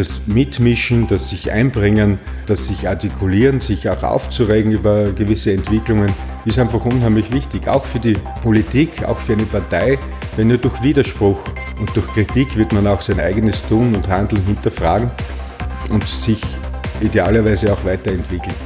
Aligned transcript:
das 0.00 0.26
Mitmischen, 0.26 1.08
das 1.08 1.28
sich 1.28 1.52
einbringen, 1.52 2.18
das 2.46 2.68
sich 2.68 2.88
artikulieren, 2.88 3.60
sich 3.60 3.90
auch 3.90 4.02
aufzuregen 4.02 4.72
über 4.72 5.12
gewisse 5.12 5.52
Entwicklungen, 5.52 6.10
ist 6.46 6.58
einfach 6.58 6.86
unheimlich 6.86 7.30
wichtig. 7.30 7.68
Auch 7.68 7.84
für 7.84 7.98
die 7.98 8.16
Politik, 8.42 9.04
auch 9.04 9.18
für 9.18 9.34
eine 9.34 9.42
Partei, 9.42 9.98
wenn 10.36 10.48
nur 10.48 10.56
durch 10.56 10.82
Widerspruch 10.82 11.38
und 11.78 11.94
durch 11.94 12.06
Kritik 12.14 12.56
wird 12.56 12.72
man 12.72 12.86
auch 12.86 13.02
sein 13.02 13.20
eigenes 13.20 13.62
Tun 13.68 13.94
und 13.94 14.08
Handeln 14.08 14.42
hinterfragen 14.46 15.10
und 15.90 16.08
sich 16.08 16.40
idealerweise 17.02 17.70
auch 17.70 17.84
weiterentwickeln. 17.84 18.56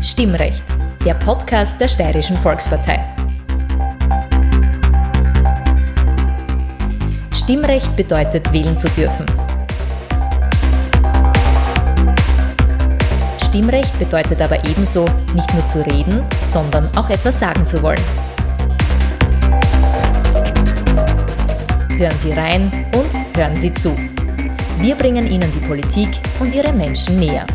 Stimmrecht, 0.00 0.62
der 1.04 1.14
Podcast 1.14 1.80
der 1.80 1.88
Steirischen 1.88 2.36
Volkspartei. 2.36 3.17
Stimmrecht 7.48 7.96
bedeutet, 7.96 8.52
wählen 8.52 8.76
zu 8.76 8.90
dürfen. 8.90 9.24
Stimmrecht 13.42 13.98
bedeutet 13.98 14.42
aber 14.42 14.62
ebenso, 14.66 15.08
nicht 15.34 15.54
nur 15.54 15.66
zu 15.66 15.80
reden, 15.86 16.22
sondern 16.52 16.94
auch 16.94 17.08
etwas 17.08 17.40
sagen 17.40 17.64
zu 17.64 17.82
wollen. 17.82 18.02
Hören 21.96 22.18
Sie 22.18 22.32
rein 22.32 22.70
und 22.92 23.34
hören 23.34 23.56
Sie 23.56 23.72
zu. 23.72 23.96
Wir 24.78 24.94
bringen 24.94 25.26
Ihnen 25.26 25.50
die 25.50 25.66
Politik 25.66 26.20
und 26.40 26.54
ihre 26.54 26.74
Menschen 26.74 27.18
näher. 27.18 27.46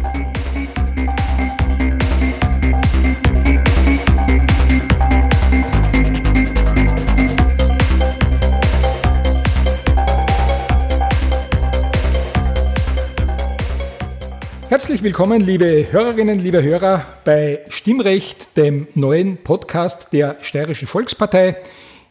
Herzlich 14.83 15.03
willkommen, 15.03 15.39
liebe 15.39 15.93
Hörerinnen, 15.93 16.39
liebe 16.39 16.61
Hörer, 16.61 17.05
bei 17.23 17.61
Stimmrecht, 17.69 18.57
dem 18.57 18.89
neuen 18.95 19.37
Podcast 19.37 20.11
der 20.11 20.35
Steirischen 20.41 20.89
Volkspartei. 20.89 21.55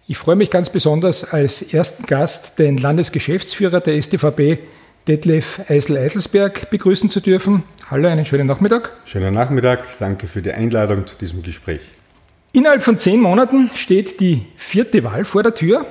Ich 0.08 0.16
freue 0.16 0.36
mich 0.36 0.50
ganz 0.50 0.70
besonders 0.70 1.34
als 1.34 1.60
ersten 1.60 2.06
Gast 2.06 2.58
den 2.58 2.78
Landesgeschäftsführer 2.78 3.80
der 3.80 4.00
STVP, 4.00 4.60
Detlef 5.06 5.60
Eisel-Eiselsberg, 5.68 6.70
begrüßen 6.70 7.10
zu 7.10 7.20
dürfen. 7.20 7.64
Hallo, 7.90 8.08
einen 8.08 8.24
schönen 8.24 8.46
Nachmittag. 8.46 8.96
Schönen 9.04 9.34
Nachmittag, 9.34 9.86
danke 9.98 10.26
für 10.26 10.40
die 10.40 10.52
Einladung 10.52 11.06
zu 11.06 11.18
diesem 11.18 11.42
Gespräch. 11.42 11.82
Innerhalb 12.54 12.82
von 12.82 12.96
zehn 12.96 13.20
Monaten 13.20 13.68
steht 13.74 14.18
die 14.18 14.46
vierte 14.56 15.04
Wahl 15.04 15.26
vor 15.26 15.42
der 15.42 15.54
Tür. 15.54 15.84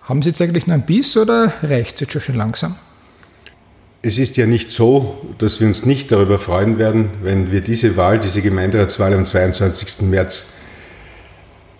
Haben 0.00 0.20
Sie 0.20 0.30
jetzt 0.30 0.42
eigentlich 0.42 0.66
noch 0.66 0.74
ein 0.74 0.84
Biss 0.84 1.16
oder 1.16 1.52
reicht 1.62 2.02
es 2.02 2.12
jetzt 2.12 2.24
schon 2.24 2.34
langsam? 2.34 2.74
Es 4.04 4.18
ist 4.18 4.36
ja 4.36 4.46
nicht 4.46 4.72
so, 4.72 5.16
dass 5.38 5.60
wir 5.60 5.68
uns 5.68 5.86
nicht 5.86 6.10
darüber 6.10 6.36
freuen 6.36 6.76
werden, 6.76 7.10
wenn 7.22 7.52
wir 7.52 7.60
diese 7.60 7.96
Wahl, 7.96 8.18
diese 8.18 8.42
Gemeinderatswahl 8.42 9.14
am 9.14 9.26
22. 9.26 10.02
März 10.02 10.54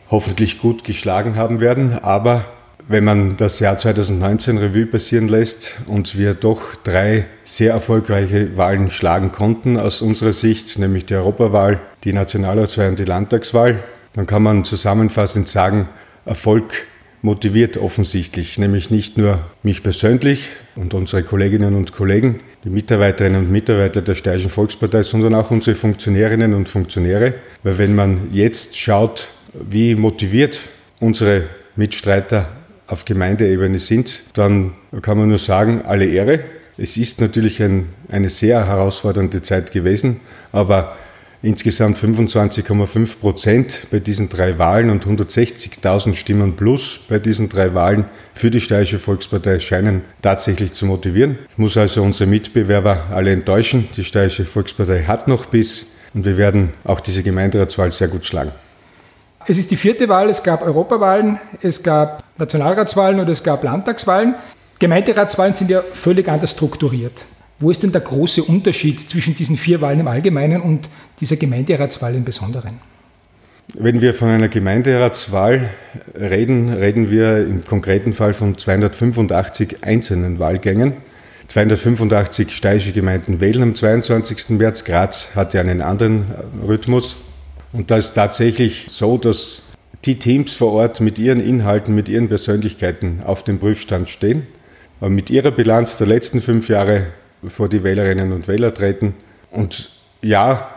hoffentlich 0.09 0.61
gut 0.61 0.85
geschlagen 0.85 1.35
haben 1.35 1.61
werden. 1.61 1.99
Aber 1.99 2.45
wenn 2.87 3.03
man 3.03 3.37
das 3.37 3.59
Jahr 3.59 3.77
2019 3.77 4.59
Revue 4.59 4.87
passieren 4.87 5.27
lässt 5.27 5.81
und 5.89 6.17
wir 6.17 6.35
doch 6.35 6.77
drei 6.77 7.27
sehr 7.43 7.73
erfolgreiche 7.73 8.57
Wahlen 8.57 8.89
schlagen 8.89 9.33
konnten 9.33 9.77
aus 9.77 10.01
unserer 10.01 10.33
Sicht, 10.33 10.79
nämlich 10.79 11.07
die 11.07 11.17
Europawahl, 11.17 11.81
die 12.05 12.13
Nationalratswahl 12.13 12.91
und 12.91 13.01
die 13.01 13.05
Landtagswahl, 13.05 13.83
dann 14.13 14.29
kann 14.29 14.45
man 14.45 14.65
zusammenfassend 14.65 15.49
sagen, 15.49 15.89
Erfolg 16.25 16.87
motiviert 17.23 17.79
offensichtlich, 17.79 18.59
nämlich 18.59 18.91
nicht 18.91 19.17
nur 19.17 19.45
mich 19.63 19.83
persönlich 19.83 20.51
und 20.75 20.93
unsere 20.93 21.23
Kolleginnen 21.23 21.77
und 21.77 21.93
Kollegen, 21.93 22.39
die 22.65 22.69
Mitarbeiterinnen 22.69 23.45
und 23.45 23.51
Mitarbeiter 23.51 24.03
der 24.03 24.17
Steirischen 24.17 24.51
Volkspartei, 24.51 25.05
sondern 25.05 25.35
auch 25.35 25.51
unsere 25.53 25.77
Funktionärinnen 25.77 26.53
und 26.53 26.69
Funktionäre. 26.69 27.35
Weil 27.63 27.79
wenn 27.79 27.95
man 27.95 28.29
jetzt 28.33 28.77
schaut, 28.77 29.29
wie 29.55 29.95
motiviert 29.95 30.59
unsere 31.01 31.45
Mitstreiter 31.77 32.49
auf 32.89 33.05
Gemeindeebene 33.05 33.79
sind, 33.79 34.23
dann 34.35 34.75
kann 35.01 35.17
man 35.17 35.29
nur 35.29 35.39
sagen, 35.39 35.83
alle 35.83 36.05
Ehre. 36.05 36.41
Es 36.77 36.97
ist 36.97 37.21
natürlich 37.21 37.63
ein, 37.63 37.89
eine 38.11 38.29
sehr 38.29 38.67
herausfordernde 38.67 39.43
Zeit 39.43 39.71
gewesen, 39.73 40.21
aber 40.51 40.97
insgesamt 41.43 41.99
25,5 41.99 43.19
Prozent 43.19 43.87
bei 43.91 43.99
diesen 43.99 44.29
drei 44.29 44.59
Wahlen 44.59 44.91
und 44.91 45.05
160.000 45.05 46.15
Stimmen 46.15 46.55
plus 46.57 47.01
bei 47.09 47.19
diesen 47.19 47.49
drei 47.49 47.75
Wahlen 47.75 48.05
für 48.35 48.51
die 48.51 48.61
Steirische 48.61 48.99
Volkspartei 48.99 49.59
scheinen 49.59 50.03
tatsächlich 50.23 50.73
zu 50.73 50.87
motivieren. 50.87 51.39
Ich 51.51 51.59
muss 51.59 51.77
also 51.77 52.03
unsere 52.03 52.31
Mitbewerber 52.31 53.05
alle 53.11 53.33
enttäuschen. 53.33 53.89
Die 53.97 54.05
Steirische 54.05 54.45
Volkspartei 54.45 55.03
hat 55.03 55.27
noch 55.27 55.47
Biss 55.47 55.93
und 56.15 56.25
wir 56.25 56.37
werden 56.37 56.71
auch 56.85 57.01
diese 57.01 57.23
Gemeinderatswahl 57.23 57.91
sehr 57.91 58.09
gut 58.09 58.25
schlagen. 58.25 58.53
Es 59.45 59.59
ist 59.59 59.73
die 59.73 59.77
vierte 59.77 60.09
Wahl, 60.09 60.31
es 60.31 60.41
gab 60.45 60.63
Europawahlen, 60.63 61.41
es 61.61 61.83
gab 61.83 62.23
Nationalratswahlen 62.39 63.19
und 63.19 63.29
es 63.29 63.43
gab 63.43 63.65
Landtagswahlen. 63.65 64.37
Gemeinderatswahlen 64.79 65.55
sind 65.55 65.71
ja 65.71 65.83
völlig 65.93 66.29
anders 66.29 66.53
strukturiert. 66.53 67.25
Wo 67.63 67.71
ist 67.71 67.85
denn 67.85 67.93
der 67.93 68.01
große 68.01 68.43
Unterschied 68.43 68.99
zwischen 68.99 69.37
diesen 69.37 69.57
vier 69.57 69.81
Wahlen 69.81 70.01
im 70.01 70.09
Allgemeinen 70.09 70.61
und 70.61 70.89
dieser 71.21 71.37
Gemeinderatswahl 71.37 72.13
im 72.13 72.25
Besonderen? 72.25 72.81
Wenn 73.75 74.01
wir 74.01 74.15
von 74.15 74.31
einer 74.31 74.49
Gemeinderatswahl 74.49 75.71
reden, 76.19 76.71
reden 76.71 77.09
wir 77.09 77.39
im 77.39 77.63
konkreten 77.63 78.15
Fall 78.15 78.35
von 78.35 78.59
285 78.59 79.85
einzelnen 79.85 80.41
Wahlgängen. 80.41 80.95
285 81.47 82.53
steirische 82.53 82.91
Gemeinden 82.91 83.39
wählen 83.39 83.63
am 83.63 83.75
22. 83.77 84.59
März. 84.59 84.83
Graz 84.83 85.37
hat 85.37 85.55
ja 85.55 85.61
einen 85.61 85.83
anderen 85.83 86.25
Rhythmus. 86.67 87.17
Und 87.73 87.93
da 87.93 87.97
ist 87.97 88.15
tatsächlich 88.15 88.87
so, 88.89 89.19
dass 89.19 89.63
die 90.05 90.19
Teams 90.19 90.57
vor 90.57 90.73
Ort 90.73 91.01
mit 91.01 91.17
ihren 91.17 91.39
Inhalten, 91.39 91.95
mit 91.95 92.09
ihren 92.09 92.27
Persönlichkeiten 92.27 93.21
auf 93.25 93.45
dem 93.45 93.61
Prüfstand 93.61 94.11
stehen. 94.11 94.49
Aber 94.99 95.11
mit 95.11 95.31
ihrer 95.31 95.53
Bilanz 95.53 95.97
der 95.97 96.09
letzten 96.09 96.41
fünf 96.41 96.69
Jahre 96.69 97.07
vor 97.49 97.69
die 97.69 97.83
Wählerinnen 97.83 98.33
und 98.33 98.49
Wähler 98.49 98.73
treten. 98.75 99.15
Und 99.51 99.91
ja, 100.23 100.71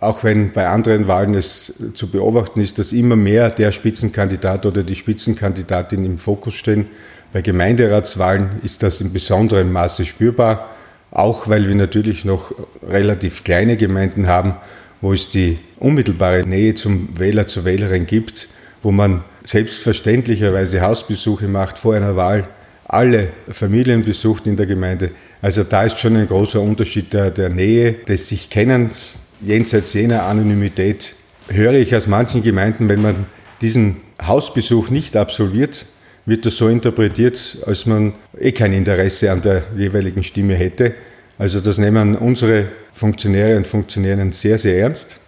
auch 0.00 0.22
wenn 0.24 0.52
bei 0.52 0.68
anderen 0.68 1.08
Wahlen 1.08 1.34
es 1.34 1.82
zu 1.94 2.08
beobachten 2.10 2.60
ist, 2.60 2.78
dass 2.78 2.92
immer 2.92 3.16
mehr 3.16 3.50
der 3.50 3.72
Spitzenkandidat 3.72 4.64
oder 4.64 4.82
die 4.82 4.94
Spitzenkandidatin 4.94 6.04
im 6.04 6.18
Fokus 6.18 6.54
stehen, 6.54 6.86
bei 7.32 7.42
Gemeinderatswahlen 7.42 8.60
ist 8.62 8.82
das 8.82 9.00
in 9.00 9.12
besonderem 9.12 9.70
Maße 9.72 10.04
spürbar, 10.04 10.70
auch 11.10 11.48
weil 11.48 11.68
wir 11.68 11.74
natürlich 11.74 12.24
noch 12.24 12.54
relativ 12.88 13.44
kleine 13.44 13.76
Gemeinden 13.76 14.28
haben, 14.28 14.54
wo 15.00 15.12
es 15.12 15.28
die 15.28 15.58
unmittelbare 15.78 16.46
Nähe 16.46 16.74
zum 16.74 17.18
Wähler, 17.18 17.46
zur 17.46 17.64
Wählerin 17.64 18.06
gibt, 18.06 18.48
wo 18.82 18.92
man 18.92 19.22
selbstverständlicherweise 19.44 20.80
Hausbesuche 20.80 21.48
macht 21.48 21.78
vor 21.78 21.94
einer 21.94 22.16
Wahl, 22.16 22.48
alle 22.88 23.28
Familien 23.50 24.02
besucht 24.02 24.46
in 24.46 24.56
der 24.56 24.66
Gemeinde. 24.66 25.10
Also 25.42 25.62
da 25.62 25.84
ist 25.84 25.98
schon 25.98 26.16
ein 26.16 26.26
großer 26.26 26.60
Unterschied 26.60 27.12
der, 27.12 27.30
der 27.30 27.50
Nähe, 27.50 27.92
des 27.92 28.28
sich 28.28 28.48
Kennens, 28.48 29.18
jenseits 29.40 29.92
jener 29.92 30.24
Anonymität. 30.24 31.14
Höre 31.48 31.74
ich 31.74 31.94
aus 31.94 32.06
manchen 32.06 32.42
Gemeinden, 32.42 32.88
wenn 32.88 33.02
man 33.02 33.26
diesen 33.60 33.98
Hausbesuch 34.20 34.90
nicht 34.90 35.16
absolviert, 35.16 35.86
wird 36.24 36.44
das 36.46 36.56
so 36.56 36.68
interpretiert, 36.68 37.58
als 37.66 37.86
man 37.86 38.14
eh 38.38 38.52
kein 38.52 38.72
Interesse 38.72 39.30
an 39.30 39.40
der 39.40 39.62
jeweiligen 39.76 40.22
Stimme 40.22 40.54
hätte. 40.54 40.94
Also 41.38 41.60
das 41.60 41.78
nehmen 41.78 42.16
unsere 42.16 42.66
Funktionäre 42.92 43.56
und 43.56 43.66
Funktionärinnen 43.66 44.32
sehr, 44.32 44.58
sehr 44.58 44.78
ernst. 44.78 45.20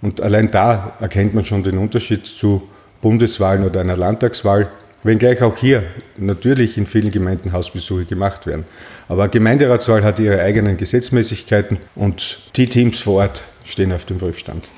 Und 0.00 0.20
allein 0.20 0.50
da 0.50 0.96
erkennt 1.00 1.34
man 1.34 1.44
schon 1.44 1.62
den 1.62 1.78
Unterschied 1.78 2.26
zu 2.26 2.62
Bundeswahlen 3.00 3.64
oder 3.64 3.80
einer 3.80 3.96
Landtagswahl. 3.96 4.70
Wenngleich 5.02 5.42
auch 5.42 5.56
hier 5.56 5.84
natürlich 6.16 6.78
in 6.78 6.86
vielen 6.86 7.10
Gemeinden 7.10 7.52
Hausbesuche 7.52 8.04
gemacht 8.04 8.46
werden. 8.46 8.64
Aber 9.08 9.28
Gemeinderatswahl 9.28 10.02
hat 10.02 10.18
ihre 10.18 10.40
eigenen 10.40 10.76
Gesetzmäßigkeiten 10.76 11.78
und 11.94 12.40
die 12.56 12.66
Teams 12.66 12.98
vor 13.00 13.22
Ort 13.22 13.44
stehen 13.64 13.92
auf 13.92 14.04
dem 14.04 14.18
Prüfstand. 14.18 14.70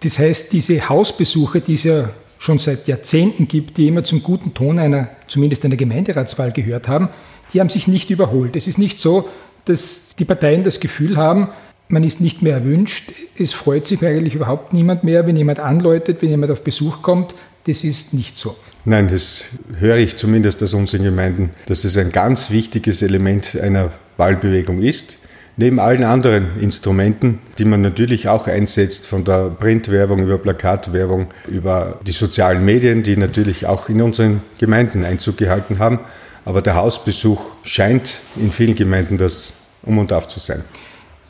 Das 0.00 0.18
heißt, 0.18 0.52
diese 0.52 0.88
Hausbesuche, 0.88 1.60
die 1.60 1.74
es 1.74 1.84
ja 1.84 2.10
schon 2.38 2.58
seit 2.58 2.88
Jahrzehnten 2.88 3.48
gibt, 3.48 3.76
die 3.76 3.88
immer 3.88 4.02
zum 4.02 4.22
guten 4.22 4.54
Ton 4.54 4.78
einer, 4.78 5.10
zumindest 5.26 5.64
einer 5.64 5.76
Gemeinderatswahl 5.76 6.52
gehört 6.52 6.88
haben, 6.88 7.10
die 7.52 7.60
haben 7.60 7.68
sich 7.68 7.86
nicht 7.86 8.10
überholt. 8.10 8.56
Es 8.56 8.66
ist 8.66 8.78
nicht 8.78 8.98
so, 8.98 9.28
dass 9.66 10.16
die 10.16 10.24
Parteien 10.24 10.62
das 10.62 10.80
Gefühl 10.80 11.16
haben, 11.16 11.48
man 11.88 12.04
ist 12.04 12.20
nicht 12.20 12.40
mehr 12.40 12.54
erwünscht. 12.54 13.12
Es 13.36 13.52
freut 13.52 13.86
sich 13.86 14.04
eigentlich 14.04 14.34
überhaupt 14.34 14.72
niemand 14.72 15.04
mehr, 15.04 15.26
wenn 15.26 15.36
jemand 15.36 15.58
anläutet, 15.58 16.22
wenn 16.22 16.30
jemand 16.30 16.52
auf 16.52 16.62
Besuch 16.62 17.02
kommt. 17.02 17.34
Das 17.66 17.84
ist 17.84 18.14
nicht 18.14 18.36
so. 18.36 18.56
Nein, 18.84 19.08
das 19.08 19.50
höre 19.78 19.98
ich 19.98 20.16
zumindest 20.16 20.62
aus 20.62 20.72
unseren 20.72 21.04
Gemeinden, 21.04 21.50
dass 21.66 21.84
es 21.84 21.98
ein 21.98 22.12
ganz 22.12 22.50
wichtiges 22.50 23.02
Element 23.02 23.58
einer 23.60 23.92
Wahlbewegung 24.16 24.80
ist. 24.82 25.18
neben 25.60 25.78
allen 25.78 26.04
anderen 26.04 26.58
Instrumenten, 26.58 27.38
die 27.58 27.66
man 27.66 27.82
natürlich 27.82 28.28
auch 28.28 28.46
einsetzt, 28.46 29.06
von 29.06 29.24
der 29.24 29.50
Printwerbung 29.50 30.20
über 30.20 30.38
Plakatwerbung, 30.38 31.28
über 31.48 32.00
die 32.06 32.12
sozialen 32.12 32.64
Medien, 32.64 33.02
die 33.02 33.16
natürlich 33.16 33.66
auch 33.66 33.90
in 33.90 34.00
unseren 34.00 34.42
Gemeinden 34.58 35.04
Einzug 35.04 35.36
gehalten 35.36 35.78
haben. 35.78 36.00
Aber 36.46 36.62
der 36.62 36.76
Hausbesuch 36.76 37.52
scheint 37.62 38.22
in 38.36 38.50
vielen 38.50 38.74
Gemeinden 38.74 39.18
das 39.18 39.52
Um 39.82 39.98
und 39.98 40.12
Auf 40.12 40.28
zu 40.28 40.40
sein. 40.40 40.64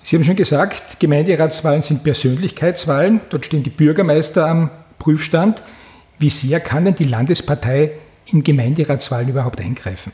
Sie 0.03 0.17
haben 0.17 0.25
schon 0.25 0.37
gesagt, 0.37 1.01
Gemeinderatswahlen 1.01 1.83
sind 1.83 2.05
Persönlichkeitswahlen. 2.05 3.21
Dort 3.31 3.47
stehen 3.47 3.65
die 3.65 3.71
Bürgermeister 3.71 4.47
am 4.47 4.71
Prüfstand. 5.01 5.63
Wie 6.21 6.29
sehr 6.29 6.61
kann 6.61 6.85
denn 6.85 6.95
die 6.95 7.05
Landespartei 7.05 7.93
in 8.31 8.45
Gemeinderatswahlen 8.45 9.31
überhaupt 9.31 9.59
eingreifen? 9.59 10.13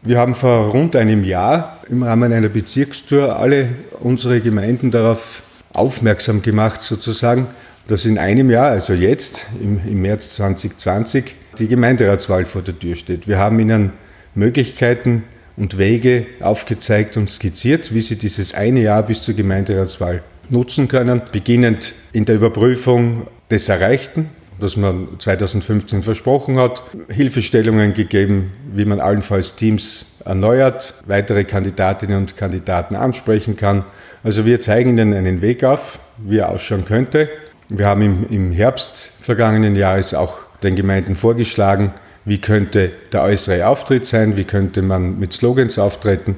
Wir 0.00 0.18
haben 0.18 0.34
vor 0.34 0.70
rund 0.70 0.96
einem 0.96 1.24
Jahr 1.24 1.76
im 1.90 2.02
Rahmen 2.02 2.32
einer 2.32 2.48
Bezirkstour 2.48 3.36
alle 3.36 3.68
unsere 4.00 4.40
Gemeinden 4.40 4.90
darauf 4.90 5.42
aufmerksam 5.74 6.40
gemacht, 6.40 6.80
sozusagen, 6.80 7.48
dass 7.86 8.06
in 8.06 8.16
einem 8.16 8.48
Jahr, 8.48 8.70
also 8.70 8.94
jetzt 8.94 9.46
im, 9.60 9.78
im 9.86 10.00
März 10.00 10.36
2020, 10.36 11.36
die 11.58 11.68
Gemeinderatswahl 11.68 12.46
vor 12.46 12.62
der 12.62 12.78
Tür 12.78 12.96
steht. 12.96 13.28
Wir 13.28 13.36
haben 13.36 13.60
ihnen 13.60 13.92
Möglichkeiten 14.34 15.24
und 15.58 15.76
Wege 15.76 16.24
aufgezeigt 16.40 17.18
und 17.18 17.28
skizziert, 17.28 17.92
wie 17.92 18.00
sie 18.00 18.16
dieses 18.16 18.54
eine 18.54 18.80
Jahr 18.80 19.02
bis 19.02 19.20
zur 19.20 19.34
Gemeinderatswahl 19.34 20.22
nutzen 20.48 20.88
können, 20.88 21.20
beginnend 21.30 21.92
in 22.14 22.24
der 22.24 22.36
Überprüfung 22.36 23.26
des 23.50 23.68
Erreichten, 23.68 24.30
das 24.58 24.76
man 24.76 25.08
2015 25.18 26.02
versprochen 26.02 26.58
hat, 26.58 26.82
Hilfestellungen 27.08 27.94
gegeben, 27.94 28.52
wie 28.72 28.84
man 28.84 29.00
allenfalls 29.00 29.56
Teams 29.56 30.06
erneuert, 30.24 30.94
weitere 31.06 31.44
Kandidatinnen 31.44 32.18
und 32.18 32.36
Kandidaten 32.36 32.96
ansprechen 32.96 33.56
kann. 33.56 33.84
Also 34.22 34.44
wir 34.44 34.60
zeigen 34.60 34.90
Ihnen 34.90 35.14
einen 35.14 35.42
Weg 35.42 35.64
auf, 35.64 35.98
wie 36.18 36.38
er 36.38 36.50
ausschauen 36.50 36.84
könnte. 36.84 37.28
Wir 37.68 37.86
haben 37.86 38.02
im, 38.02 38.28
im 38.30 38.52
Herbst 38.52 39.12
vergangenen 39.20 39.76
Jahres 39.76 40.14
auch 40.14 40.40
den 40.62 40.76
Gemeinden 40.76 41.16
vorgeschlagen, 41.16 41.92
wie 42.24 42.38
könnte 42.40 42.92
der 43.12 43.22
äußere 43.22 43.66
Auftritt 43.66 44.04
sein, 44.04 44.36
wie 44.36 44.44
könnte 44.44 44.82
man 44.82 45.18
mit 45.18 45.32
Slogans 45.32 45.78
auftreten, 45.78 46.36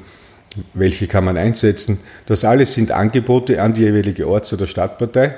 welche 0.75 1.07
kann 1.07 1.25
man 1.25 1.37
einsetzen. 1.37 1.99
Das 2.27 2.45
alles 2.45 2.75
sind 2.75 2.93
Angebote 2.93 3.63
an 3.63 3.75
die 3.75 3.83
jeweilige 3.83 4.29
Orts- 4.29 4.53
oder 4.53 4.67
Stadtpartei, 4.67 5.35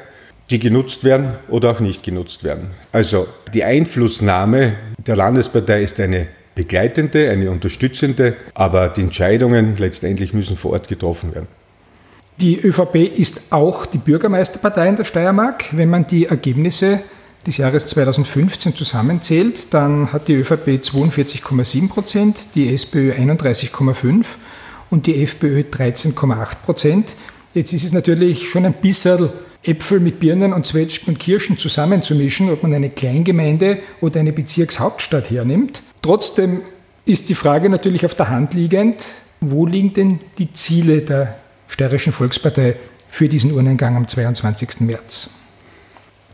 die 0.50 0.58
genutzt 0.58 1.04
werden 1.04 1.36
oder 1.48 1.70
auch 1.70 1.80
nicht 1.80 2.02
genutzt 2.02 2.44
werden. 2.44 2.70
Also 2.92 3.28
die 3.54 3.64
Einflussnahme 3.64 4.76
der 5.06 5.16
Landespartei 5.16 5.82
ist 5.82 6.00
eine 6.00 6.26
begleitende, 6.54 7.30
eine 7.30 7.50
unterstützende, 7.50 8.36
aber 8.54 8.88
die 8.88 9.02
Entscheidungen 9.02 9.76
letztendlich 9.76 10.34
müssen 10.34 10.56
vor 10.56 10.72
Ort 10.72 10.88
getroffen 10.88 11.34
werden. 11.34 11.46
Die 12.40 12.58
ÖVP 12.58 12.96
ist 13.18 13.52
auch 13.52 13.86
die 13.86 13.98
Bürgermeisterpartei 13.98 14.88
in 14.88 14.96
der 14.96 15.04
Steiermark. 15.04 15.66
Wenn 15.72 15.90
man 15.90 16.06
die 16.06 16.26
Ergebnisse 16.26 17.00
des 17.46 17.58
Jahres 17.58 17.86
2015 17.86 18.74
zusammenzählt, 18.74 19.72
dann 19.72 20.12
hat 20.12 20.28
die 20.28 20.34
ÖVP 20.34 20.80
42,7 20.80 21.88
Prozent, 21.88 22.54
die 22.54 22.72
SPÖ 22.72 23.12
31,5 23.12 24.36
und 24.90 25.06
die 25.06 25.22
FPÖ 25.22 25.60
13,8 25.60 26.56
Prozent. 26.64 27.16
Jetzt 27.54 27.72
ist 27.72 27.84
es 27.84 27.92
natürlich 27.92 28.48
schon 28.48 28.64
ein 28.64 28.74
bisschen 28.74 29.30
Äpfel 29.62 30.00
mit 30.00 30.20
Birnen 30.20 30.52
und 30.52 30.66
Zwetschgen 30.66 31.14
und 31.14 31.18
Kirschen 31.18 31.58
zusammenzumischen, 31.58 32.50
ob 32.50 32.62
man 32.62 32.72
eine 32.72 32.90
Kleingemeinde 32.90 33.80
oder 34.00 34.20
eine 34.20 34.32
Bezirkshauptstadt 34.32 35.30
hernimmt. 35.30 35.82
Trotzdem 36.02 36.62
ist 37.04 37.28
die 37.28 37.34
Frage 37.34 37.68
natürlich 37.68 38.06
auf 38.06 38.14
der 38.14 38.28
Hand 38.28 38.54
liegend, 38.54 39.04
wo 39.40 39.66
liegen 39.66 39.92
denn 39.92 40.18
die 40.38 40.52
Ziele 40.52 41.02
der 41.02 41.36
Steirischen 41.68 42.12
Volkspartei 42.12 42.76
für 43.10 43.28
diesen 43.28 43.52
Urnengang 43.52 43.96
am 43.96 44.06
22. 44.06 44.80
März? 44.80 45.30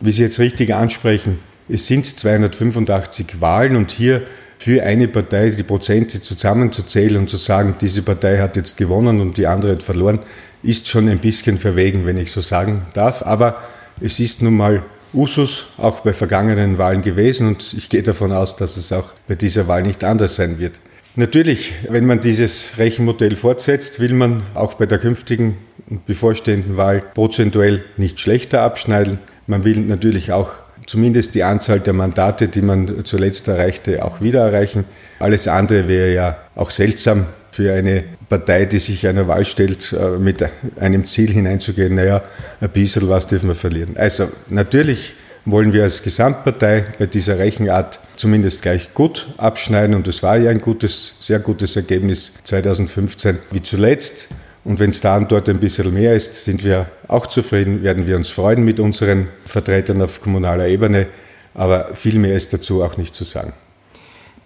Wie 0.00 0.12
Sie 0.12 0.22
jetzt 0.22 0.38
richtig 0.38 0.74
ansprechen, 0.74 1.38
es 1.68 1.86
sind 1.86 2.06
285 2.06 3.40
Wahlen 3.40 3.76
und 3.76 3.90
hier 3.90 4.22
für 4.66 4.82
eine 4.82 5.06
Partei 5.06 5.50
die 5.50 5.62
Prozente 5.62 6.20
zusammenzuzählen 6.20 7.18
und 7.18 7.30
zu 7.30 7.36
sagen, 7.36 7.76
diese 7.80 8.02
Partei 8.02 8.38
hat 8.38 8.56
jetzt 8.56 8.76
gewonnen 8.76 9.20
und 9.20 9.36
die 9.36 9.46
andere 9.46 9.70
hat 9.76 9.82
verloren, 9.84 10.18
ist 10.64 10.88
schon 10.88 11.08
ein 11.08 11.20
bisschen 11.20 11.56
verwegen, 11.56 12.04
wenn 12.04 12.16
ich 12.16 12.32
so 12.32 12.40
sagen 12.40 12.84
darf. 12.92 13.24
Aber 13.24 13.62
es 14.00 14.18
ist 14.18 14.42
nun 14.42 14.56
mal 14.56 14.82
Usus 15.14 15.66
auch 15.78 16.00
bei 16.00 16.12
vergangenen 16.12 16.78
Wahlen 16.78 17.02
gewesen 17.02 17.46
und 17.46 17.74
ich 17.74 17.88
gehe 17.88 18.02
davon 18.02 18.32
aus, 18.32 18.56
dass 18.56 18.76
es 18.76 18.90
auch 18.90 19.12
bei 19.28 19.36
dieser 19.36 19.68
Wahl 19.68 19.84
nicht 19.84 20.02
anders 20.02 20.34
sein 20.34 20.58
wird. 20.58 20.80
Natürlich, 21.14 21.72
wenn 21.88 22.04
man 22.04 22.18
dieses 22.18 22.76
Rechenmodell 22.76 23.36
fortsetzt, 23.36 24.00
will 24.00 24.14
man 24.14 24.42
auch 24.54 24.74
bei 24.74 24.86
der 24.86 24.98
künftigen 24.98 25.58
und 25.88 26.06
bevorstehenden 26.06 26.76
Wahl 26.76 27.04
prozentuell 27.14 27.84
nicht 27.98 28.18
schlechter 28.18 28.62
abschneiden. 28.62 29.20
Man 29.46 29.62
will 29.62 29.78
natürlich 29.78 30.32
auch 30.32 30.65
zumindest 30.86 31.34
die 31.34 31.42
Anzahl 31.42 31.80
der 31.80 31.92
Mandate, 31.92 32.48
die 32.48 32.62
man 32.62 33.04
zuletzt 33.04 33.48
erreichte, 33.48 34.04
auch 34.04 34.20
wieder 34.20 34.40
erreichen. 34.46 34.84
Alles 35.18 35.48
andere 35.48 35.88
wäre 35.88 36.12
ja 36.12 36.36
auch 36.54 36.70
seltsam 36.70 37.26
für 37.50 37.72
eine 37.72 38.04
Partei, 38.28 38.66
die 38.66 38.78
sich 38.78 39.06
einer 39.06 39.28
Wahl 39.28 39.44
stellt, 39.44 39.92
äh, 39.92 40.18
mit 40.18 40.44
einem 40.78 41.06
Ziel 41.06 41.30
hineinzugehen, 41.30 41.94
naja, 41.94 42.22
ein 42.60 42.70
bisschen 42.70 43.08
was 43.08 43.26
dürfen 43.26 43.48
wir 43.48 43.54
verlieren. 43.54 43.96
Also 43.96 44.28
natürlich 44.48 45.14
wollen 45.46 45.72
wir 45.72 45.84
als 45.84 46.02
Gesamtpartei 46.02 46.84
bei 46.98 47.06
dieser 47.06 47.38
Rechenart 47.38 48.00
zumindest 48.16 48.62
gleich 48.62 48.92
gut 48.94 49.28
abschneiden 49.38 49.94
und 49.94 50.06
es 50.08 50.22
war 50.22 50.36
ja 50.36 50.50
ein 50.50 50.60
gutes, 50.60 51.14
sehr 51.20 51.38
gutes 51.38 51.76
Ergebnis 51.76 52.32
2015 52.42 53.38
wie 53.52 53.62
zuletzt. 53.62 54.28
Und 54.66 54.80
wenn 54.80 54.90
es 54.90 55.00
da 55.00 55.16
und 55.16 55.30
dort 55.30 55.48
ein 55.48 55.60
bisschen 55.60 55.94
mehr 55.94 56.16
ist, 56.16 56.34
sind 56.44 56.64
wir 56.64 56.90
auch 57.06 57.28
zufrieden, 57.28 57.84
werden 57.84 58.08
wir 58.08 58.16
uns 58.16 58.30
freuen 58.30 58.64
mit 58.64 58.80
unseren 58.80 59.28
Vertretern 59.46 60.02
auf 60.02 60.20
kommunaler 60.20 60.66
Ebene. 60.66 61.06
Aber 61.54 61.94
viel 61.94 62.18
mehr 62.18 62.34
ist 62.34 62.52
dazu 62.52 62.82
auch 62.82 62.96
nicht 62.96 63.14
zu 63.14 63.22
sagen. 63.22 63.52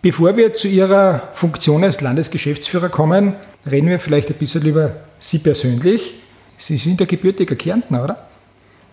Bevor 0.03 0.37
wir 0.37 0.53
zu 0.53 0.69
Ihrer 0.69 1.23
Funktion 1.33 1.85
als 1.85 2.03
Landesgeschäftsführer 2.03 2.91
kommen, 2.91 3.35
reden 3.71 3.89
wir 3.89 3.99
vielleicht 3.99 4.29
ein 4.29 4.37
bisschen 4.37 4.63
über 4.67 4.93
Sie 5.19 5.39
persönlich. 5.39 6.21
Sie 6.59 6.77
sind 6.77 7.01
der 7.01 7.07
gebürtiger 7.07 7.57
Kärntner, 7.57 8.05
oder? 8.05 8.29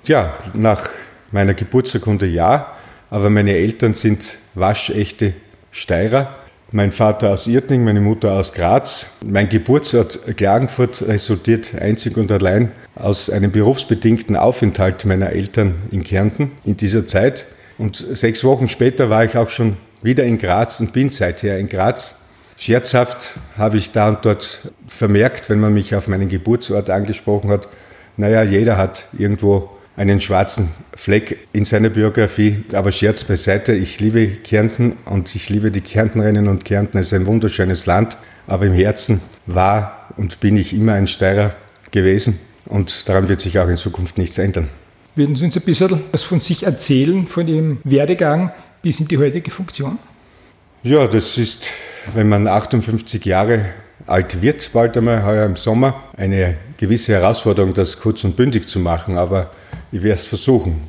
Ja, 0.05 0.33
nach 0.53 0.89
meiner 1.33 1.55
Geburtsurkunde 1.55 2.25
ja, 2.25 2.71
aber 3.09 3.29
meine 3.29 3.51
Eltern 3.51 3.93
sind 3.93 4.37
waschechte 4.55 5.33
Steirer. 5.71 6.37
Mein 6.73 6.91
Vater 6.91 7.29
aus 7.29 7.47
Irtning, 7.47 7.85
meine 7.85 8.01
Mutter 8.01 8.33
aus 8.33 8.51
Graz. 8.51 9.11
Mein 9.25 9.47
Geburtsort 9.47 10.19
Klagenfurt 10.35 11.01
resultiert 11.07 11.73
einzig 11.79 12.17
und 12.17 12.29
allein 12.29 12.73
aus 12.93 13.29
einem 13.29 13.53
berufsbedingten 13.53 14.35
Aufenthalt 14.35 15.05
meiner 15.05 15.29
Eltern 15.29 15.75
in 15.91 16.03
Kärnten 16.03 16.51
in 16.65 16.75
dieser 16.75 17.05
Zeit. 17.05 17.45
Und 17.77 17.95
sechs 17.95 18.43
Wochen 18.43 18.67
später 18.67 19.09
war 19.09 19.23
ich 19.23 19.37
auch 19.37 19.49
schon 19.49 19.77
wieder 20.01 20.25
in 20.25 20.37
Graz 20.39 20.81
und 20.81 20.91
bin 20.91 21.09
seither 21.09 21.57
in 21.57 21.69
Graz. 21.69 22.15
Scherzhaft 22.57 23.35
habe 23.57 23.77
ich 23.77 23.93
da 23.93 24.09
und 24.09 24.25
dort 24.25 24.69
vermerkt, 24.89 25.49
wenn 25.49 25.61
man 25.61 25.73
mich 25.73 25.95
auf 25.95 26.09
meinen 26.09 26.27
Geburtsort 26.27 26.89
angesprochen 26.89 27.49
hat, 27.49 27.69
naja, 28.17 28.43
jeder 28.43 28.75
hat 28.75 29.07
irgendwo 29.17 29.69
einen 29.97 30.21
schwarzen 30.21 30.69
Fleck 30.93 31.47
in 31.51 31.65
seiner 31.65 31.89
Biografie. 31.89 32.63
Aber 32.71 32.91
Scherz 32.93 33.25
beiseite, 33.25 33.73
ich 33.73 33.99
liebe 33.99 34.27
Kärnten 34.27 34.95
und 35.05 35.35
ich 35.35 35.49
liebe 35.49 35.71
die 35.71 35.81
Kärntnerinnen 35.81 36.47
und 36.47 36.63
Kärnten. 36.63 36.99
Es 36.99 37.07
ist 37.07 37.13
ein 37.13 37.25
wunderschönes 37.25 37.85
Land, 37.87 38.17
aber 38.45 38.67
im 38.67 38.73
Herzen 38.73 39.19
war 39.47 40.13
und 40.15 40.39
bin 40.39 40.55
ich 40.55 40.73
immer 40.73 40.93
ein 40.93 41.07
Steirer 41.07 41.55
gewesen 41.91 42.39
und 42.65 43.09
daran 43.09 43.27
wird 43.27 43.41
sich 43.41 43.57
auch 43.59 43.67
in 43.67 43.77
Zukunft 43.77 44.17
nichts 44.17 44.37
ändern. 44.37 44.69
Würden 45.15 45.35
Sie 45.35 45.45
uns 45.45 45.57
ein 45.57 45.63
bisschen 45.63 45.99
was 46.11 46.21
von 46.21 46.39
sich 46.39 46.63
erzählen, 46.63 47.25
von 47.25 47.47
Ihrem 47.47 47.79
Werdegang 47.83 48.51
bis 48.83 48.99
in 48.99 49.07
die 49.07 49.17
heutige 49.17 49.49
Funktion? 49.49 49.97
Ja, 50.83 51.07
das 51.07 51.39
ist, 51.39 51.69
wenn 52.13 52.29
man 52.29 52.47
58 52.47 53.25
Jahre 53.25 53.65
alt 54.05 54.41
wird, 54.41 54.71
bald 54.73 54.97
einmal 54.97 55.23
heuer 55.25 55.45
im 55.45 55.55
Sommer, 55.55 56.03
eine 56.15 56.55
gewisse 56.77 57.13
Herausforderung, 57.13 57.73
das 57.73 57.99
kurz 57.99 58.23
und 58.23 58.35
bündig 58.35 58.67
zu 58.67 58.79
machen. 58.79 59.17
Aber 59.17 59.51
ich 59.91 60.03
werde 60.03 60.15
es 60.15 60.25
versuchen. 60.25 60.81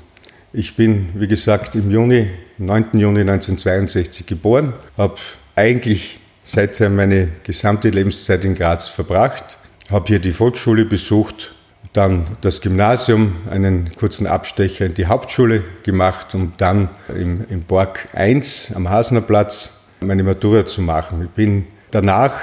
Ich 0.53 0.77
bin, 0.77 1.11
wie 1.15 1.29
gesagt, 1.29 1.75
im 1.75 1.91
Juni, 1.91 2.31
9. 2.59 2.87
Juni 2.95 3.21
1962 3.21 4.27
geboren, 4.27 4.73
habe 4.97 5.17
eigentlich 5.55 6.21
seither 6.43 6.89
meine 6.89 7.29
gesamte 7.43 7.91
Lebenszeit 7.91 8.45
in 8.45 8.55
Graz 8.55 8.89
verbracht, 8.89 9.59
habe 9.91 10.07
hier 10.07 10.19
die 10.19 10.33
Volksschule 10.33 10.85
besucht, 10.85 11.55
dann 11.93 12.27
das 12.41 12.61
Gymnasium, 12.61 13.37
einen 13.51 13.95
kurzen 13.97 14.27
Abstecher 14.27 14.87
in 14.87 14.95
die 14.95 15.07
Hauptschule 15.07 15.65
gemacht, 15.83 16.35
um 16.35 16.53
dann 16.57 16.89
im, 17.09 17.45
im 17.49 17.63
Borg 17.63 18.09
1 18.15 18.73
am 18.75 18.89
Hasnerplatz 18.89 19.85
meine 20.01 20.23
Matura 20.23 20.65
zu 20.65 20.81
machen. 20.81 21.25
Ich 21.25 21.31
bin 21.31 21.67
danach 21.91 22.35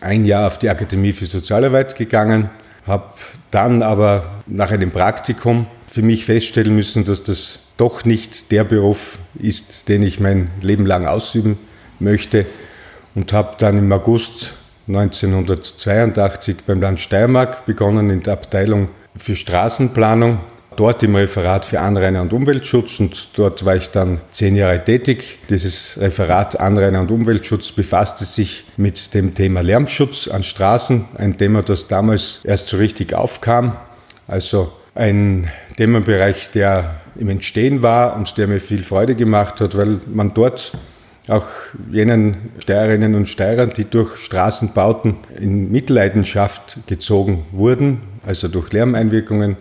ein 0.00 0.24
Jahr 0.24 0.46
auf 0.46 0.58
die 0.58 0.68
Akademie 0.68 1.12
für 1.12 1.26
Sozialarbeit 1.26 1.96
gegangen, 1.96 2.50
habe 2.86 3.12
dann 3.50 3.82
aber 3.82 4.42
nach 4.46 4.70
einem 4.70 4.90
Praktikum 4.90 5.66
für 5.86 6.02
mich 6.02 6.24
feststellen 6.24 6.74
müssen, 6.74 7.04
dass 7.04 7.22
das 7.22 7.60
doch 7.76 8.04
nicht 8.04 8.50
der 8.50 8.64
Beruf 8.64 9.18
ist, 9.38 9.88
den 9.88 10.02
ich 10.02 10.20
mein 10.20 10.50
Leben 10.60 10.86
lang 10.86 11.06
ausüben 11.06 11.58
möchte. 12.00 12.46
Und 13.14 13.32
habe 13.32 13.56
dann 13.58 13.78
im 13.78 13.90
August 13.92 14.54
1982 14.88 16.58
beim 16.66 16.80
Land 16.80 17.00
Steiermark 17.00 17.66
begonnen 17.66 18.10
in 18.10 18.22
der 18.22 18.34
Abteilung 18.34 18.90
für 19.16 19.36
Straßenplanung 19.36 20.40
dort 20.78 21.02
im 21.02 21.16
Referat 21.16 21.64
für 21.64 21.80
Anrainer 21.80 22.22
und 22.22 22.32
Umweltschutz 22.32 23.00
und 23.00 23.30
dort 23.36 23.64
war 23.64 23.74
ich 23.74 23.90
dann 23.90 24.20
zehn 24.30 24.54
Jahre 24.54 24.84
tätig. 24.84 25.38
Dieses 25.50 25.98
Referat 26.00 26.60
Anrainer 26.60 27.00
und 27.00 27.10
Umweltschutz 27.10 27.72
befasste 27.72 28.24
sich 28.24 28.64
mit 28.76 29.12
dem 29.12 29.34
Thema 29.34 29.60
Lärmschutz 29.60 30.28
an 30.28 30.44
Straßen, 30.44 31.06
ein 31.16 31.36
Thema, 31.36 31.62
das 31.62 31.88
damals 31.88 32.40
erst 32.44 32.68
so 32.68 32.76
richtig 32.76 33.12
aufkam. 33.12 33.76
Also 34.28 34.72
ein 34.94 35.50
Themenbereich, 35.76 36.52
der 36.52 37.00
im 37.18 37.28
Entstehen 37.28 37.82
war 37.82 38.14
und 38.14 38.38
der 38.38 38.46
mir 38.46 38.60
viel 38.60 38.84
Freude 38.84 39.16
gemacht 39.16 39.60
hat, 39.60 39.76
weil 39.76 39.98
man 40.06 40.32
dort 40.32 40.72
auch 41.28 41.46
jenen 41.90 42.36
Steirerinnen 42.60 43.16
und 43.16 43.28
Steirern, 43.28 43.72
die 43.76 43.84
durch 43.84 44.16
Straßenbauten 44.18 45.16
in 45.38 45.70
Mitleidenschaft 45.72 46.78
gezogen 46.86 47.44
wurden, 47.50 48.00
also 48.24 48.46
durch 48.46 48.72
Lärmeinwirkungen, 48.72 49.56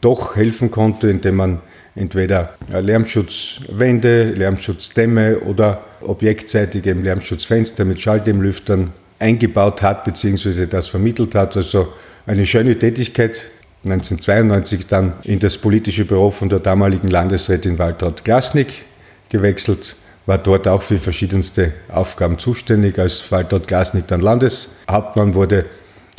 doch 0.00 0.36
helfen 0.36 0.70
konnte, 0.70 1.08
indem 1.08 1.36
man 1.36 1.60
entweder 1.94 2.54
Lärmschutzwände, 2.68 4.32
Lärmschutzdämme 4.32 5.40
oder 5.40 5.84
objektseitige 6.02 6.92
Lärmschutzfenster 6.92 7.84
mit 7.84 8.00
Schalldämmlüftern 8.00 8.92
eingebaut 9.18 9.82
hat 9.82 10.04
bzw. 10.04 10.66
das 10.66 10.88
vermittelt 10.88 11.34
hat. 11.34 11.56
Also 11.56 11.88
eine 12.26 12.46
schöne 12.46 12.78
Tätigkeit. 12.78 13.46
1992 13.84 14.86
dann 14.88 15.12
in 15.22 15.38
das 15.38 15.58
politische 15.58 16.04
Büro 16.04 16.30
von 16.30 16.48
der 16.48 16.58
damaligen 16.58 17.06
Landesrätin 17.06 17.78
Waltraud 17.78 18.24
Glasnik 18.24 18.84
gewechselt, 19.28 19.94
war 20.26 20.38
dort 20.38 20.66
auch 20.66 20.82
für 20.82 20.98
verschiedenste 20.98 21.72
Aufgaben 21.88 22.36
zuständig. 22.38 22.98
Als 22.98 23.30
Waltraud 23.30 23.68
Glasnik 23.68 24.08
dann 24.08 24.20
Landeshauptmann 24.20 25.34
wurde, 25.34 25.66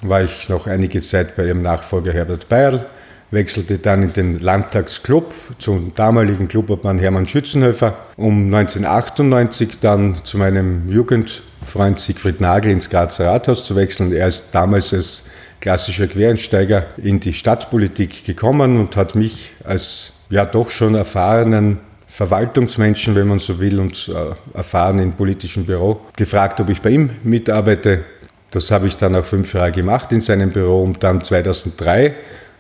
war 0.02 0.24
ich 0.24 0.48
noch 0.48 0.68
einige 0.68 1.02
Zeit 1.02 1.36
bei 1.36 1.48
ihrem 1.48 1.62
Nachfolger 1.62 2.14
Herbert 2.14 2.48
Bayerl 2.48 2.86
wechselte 3.32 3.78
dann 3.78 4.04
in 4.04 4.14
den 4.14 4.40
Landtagsclub 4.40 5.34
zum 5.60 5.94
damaligen 5.96 6.48
Clubobmann 6.48 7.00
Hermann 7.00 7.28
Schützenhöfer, 7.28 7.98
um 8.16 8.54
1998 8.54 9.80
dann 9.80 10.16
zu 10.16 10.38
meinem 10.38 10.90
Jugendfreund 10.90 12.00
Siegfried 12.00 12.40
Nagel 12.40 12.72
ins 12.72 12.90
Grazer 12.90 13.28
Rathaus 13.28 13.66
zu 13.66 13.76
wechseln. 13.76 14.14
Er 14.14 14.28
ist 14.28 14.52
damals 14.52 14.94
als 14.94 15.26
klassischer 15.60 16.08
Quereinsteiger 16.08 16.86
in 16.98 17.20
die 17.20 17.34
Stadtpolitik 17.34 18.24
gekommen 18.24 18.80
und 18.80 18.96
hat 18.96 19.16
mich 19.16 19.52
als 19.64 20.14
ja 20.30 20.46
doch 20.46 20.70
schon 20.70 20.96
erfahrenen 20.96 21.80
Verwaltungsmenschen, 22.08 23.16
wenn 23.16 23.28
man 23.28 23.40
so 23.40 23.60
will, 23.60 23.80
und 23.80 24.10
äh, 24.10 24.58
erfahren 24.58 25.00
im 25.00 25.14
politischen 25.14 25.66
Büro, 25.66 26.02
gefragt, 26.16 26.60
ob 26.62 26.70
ich 26.70 26.82
bei 26.82 26.92
ihm 26.92 27.10
mitarbeite. 27.24 28.06
Das 28.52 28.72
habe 28.72 28.88
ich 28.88 28.96
dann 28.96 29.16
auch 29.16 29.26
fünf 29.26 29.54
Jahre 29.54 29.74
gemacht 29.74 30.14
in 30.14 30.22
seinem 30.22 30.52
Büro, 30.52 30.84
um 30.84 30.98
dann 30.98 31.22
2003 31.22 32.16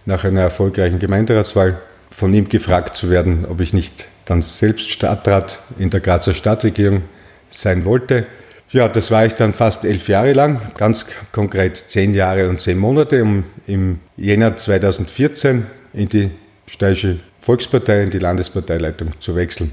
nach 0.07 0.23
einer 0.23 0.41
erfolgreichen 0.41 0.99
Gemeinderatswahl 0.99 1.79
von 2.09 2.33
ihm 2.33 2.47
gefragt 2.47 2.95
zu 2.95 3.09
werden, 3.09 3.45
ob 3.45 3.59
ich 3.59 3.73
nicht 3.73 4.07
dann 4.25 4.41
selbst 4.41 4.89
Stadtrat 4.89 5.59
in 5.77 5.89
der 5.89 5.99
Grazer 5.99 6.33
Stadtregierung 6.33 7.03
sein 7.49 7.83
wollte. 7.83 8.25
Ja, 8.69 8.87
das 8.87 9.11
war 9.11 9.25
ich 9.25 9.35
dann 9.35 9.53
fast 9.53 9.83
elf 9.85 10.07
Jahre 10.07 10.31
lang, 10.31 10.61
ganz 10.77 11.05
konkret 11.33 11.75
zehn 11.75 12.13
Jahre 12.13 12.49
und 12.49 12.61
zehn 12.61 12.77
Monate, 12.77 13.21
um 13.21 13.43
im 13.67 13.99
Jänner 14.15 14.55
2014 14.55 15.65
in 15.93 16.09
die 16.09 16.31
Steirische 16.67 17.19
Volkspartei, 17.41 18.03
in 18.03 18.09
die 18.09 18.19
Landesparteileitung 18.19 19.09
zu 19.19 19.35
wechseln. 19.35 19.71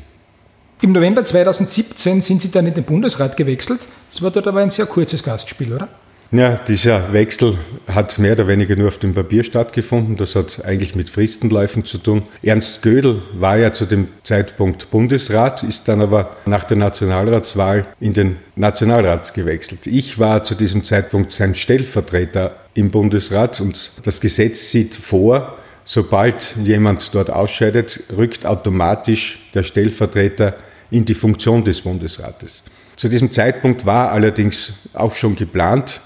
Im 0.82 0.92
November 0.92 1.24
2017 1.24 2.22
sind 2.22 2.42
Sie 2.42 2.50
dann 2.50 2.66
in 2.66 2.74
den 2.74 2.84
Bundesrat 2.84 3.36
gewechselt. 3.36 3.80
Das 4.10 4.20
war 4.20 4.32
dort 4.32 4.48
aber 4.48 4.60
ein 4.60 4.70
sehr 4.70 4.86
kurzes 4.86 5.22
Gastspiel, 5.22 5.72
oder? 5.72 5.88
Ja, 6.36 6.56
dieser 6.56 7.12
Wechsel 7.12 7.56
hat 7.86 8.18
mehr 8.18 8.32
oder 8.32 8.48
weniger 8.48 8.74
nur 8.74 8.88
auf 8.88 8.98
dem 8.98 9.14
Papier 9.14 9.44
stattgefunden. 9.44 10.16
Das 10.16 10.34
hat 10.34 10.64
eigentlich 10.64 10.96
mit 10.96 11.08
Fristenläufen 11.08 11.84
zu 11.84 11.96
tun. 11.96 12.22
Ernst 12.42 12.82
Gödel 12.82 13.22
war 13.34 13.56
ja 13.56 13.72
zu 13.72 13.86
dem 13.86 14.08
Zeitpunkt 14.24 14.90
Bundesrat, 14.90 15.62
ist 15.62 15.86
dann 15.86 16.00
aber 16.00 16.36
nach 16.44 16.64
der 16.64 16.76
Nationalratswahl 16.76 17.86
in 18.00 18.14
den 18.14 18.38
Nationalrat 18.56 19.32
gewechselt. 19.32 19.86
Ich 19.86 20.18
war 20.18 20.42
zu 20.42 20.56
diesem 20.56 20.82
Zeitpunkt 20.82 21.30
sein 21.30 21.54
Stellvertreter 21.54 22.56
im 22.74 22.90
Bundesrat 22.90 23.60
und 23.60 23.92
das 24.02 24.20
Gesetz 24.20 24.72
sieht 24.72 24.96
vor, 24.96 25.56
sobald 25.84 26.56
jemand 26.64 27.14
dort 27.14 27.30
ausscheidet, 27.30 28.00
rückt 28.16 28.44
automatisch 28.44 29.38
der 29.54 29.62
Stellvertreter 29.62 30.56
in 30.90 31.04
die 31.04 31.14
Funktion 31.14 31.62
des 31.62 31.82
Bundesrates. 31.82 32.64
Zu 32.96 33.08
diesem 33.08 33.30
Zeitpunkt 33.30 33.86
war 33.86 34.10
allerdings 34.10 34.72
auch 34.94 35.14
schon 35.14 35.36
geplant, 35.36 36.00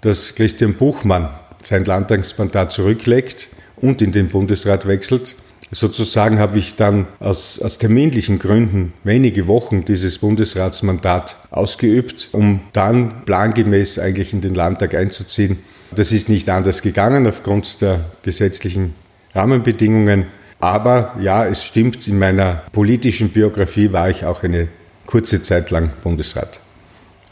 dass 0.00 0.34
Christian 0.34 0.74
Buchmann 0.74 1.30
sein 1.62 1.84
Landtagsmandat 1.84 2.72
zurücklegt 2.72 3.48
und 3.76 4.02
in 4.02 4.12
den 4.12 4.28
Bundesrat 4.28 4.86
wechselt. 4.86 5.36
Sozusagen 5.70 6.38
habe 6.38 6.58
ich 6.58 6.76
dann 6.76 7.06
aus, 7.20 7.60
aus 7.60 7.78
terminlichen 7.78 8.38
Gründen 8.38 8.94
wenige 9.04 9.46
Wochen 9.48 9.84
dieses 9.84 10.18
Bundesratsmandat 10.18 11.36
ausgeübt, 11.50 12.30
um 12.32 12.60
dann 12.72 13.24
plangemäß 13.26 13.98
eigentlich 13.98 14.32
in 14.32 14.40
den 14.40 14.54
Landtag 14.54 14.94
einzuziehen. 14.94 15.58
Das 15.90 16.10
ist 16.12 16.28
nicht 16.28 16.48
anders 16.48 16.80
gegangen 16.80 17.26
aufgrund 17.26 17.82
der 17.82 18.04
gesetzlichen 18.22 18.94
Rahmenbedingungen. 19.34 20.26
Aber 20.58 21.14
ja, 21.20 21.46
es 21.46 21.64
stimmt, 21.64 22.08
in 22.08 22.18
meiner 22.18 22.62
politischen 22.72 23.28
Biografie 23.28 23.92
war 23.92 24.08
ich 24.08 24.24
auch 24.24 24.42
eine 24.42 24.68
kurze 25.06 25.42
Zeit 25.42 25.70
lang 25.70 25.90
Bundesrat. 26.02 26.60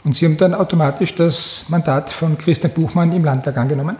Und 0.07 0.13
Sie 0.13 0.23
haben 0.23 0.37
dann 0.37 0.53
automatisch 0.53 1.15
das 1.15 1.65
Mandat 1.67 2.09
von 2.09 2.37
Christian 2.37 2.71
Buchmann 2.71 3.11
im 3.11 3.25
Landtag 3.25 3.57
angenommen? 3.57 3.97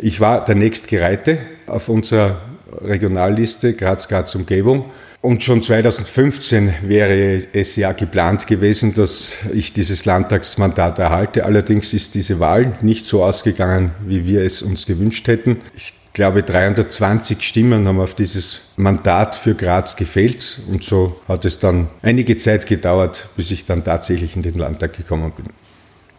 Ich 0.00 0.18
war 0.18 0.42
der 0.42 0.54
nächstgereihte 0.54 1.40
auf 1.66 1.90
unserer 1.90 2.38
Regionalliste 2.80 3.74
Graz-Graz-Umgebung. 3.74 4.86
Und 5.26 5.42
schon 5.42 5.60
2015 5.60 6.72
wäre 6.82 7.42
es 7.52 7.74
ja 7.74 7.90
geplant 7.90 8.46
gewesen, 8.46 8.94
dass 8.94 9.38
ich 9.52 9.72
dieses 9.72 10.04
Landtagsmandat 10.04 11.00
erhalte. 11.00 11.44
Allerdings 11.44 11.92
ist 11.92 12.14
diese 12.14 12.38
Wahl 12.38 12.78
nicht 12.80 13.06
so 13.06 13.24
ausgegangen, 13.24 13.90
wie 14.06 14.24
wir 14.24 14.42
es 14.42 14.62
uns 14.62 14.86
gewünscht 14.86 15.26
hätten. 15.26 15.56
Ich 15.76 15.94
glaube, 16.12 16.44
320 16.44 17.42
Stimmen 17.42 17.88
haben 17.88 17.98
auf 17.98 18.14
dieses 18.14 18.62
Mandat 18.76 19.34
für 19.34 19.56
Graz 19.56 19.96
gefehlt. 19.96 20.60
Und 20.70 20.84
so 20.84 21.20
hat 21.26 21.44
es 21.44 21.58
dann 21.58 21.88
einige 22.02 22.36
Zeit 22.36 22.68
gedauert, 22.68 23.28
bis 23.36 23.50
ich 23.50 23.64
dann 23.64 23.82
tatsächlich 23.82 24.36
in 24.36 24.42
den 24.42 24.54
Landtag 24.54 24.96
gekommen 24.96 25.32
bin. 25.36 25.46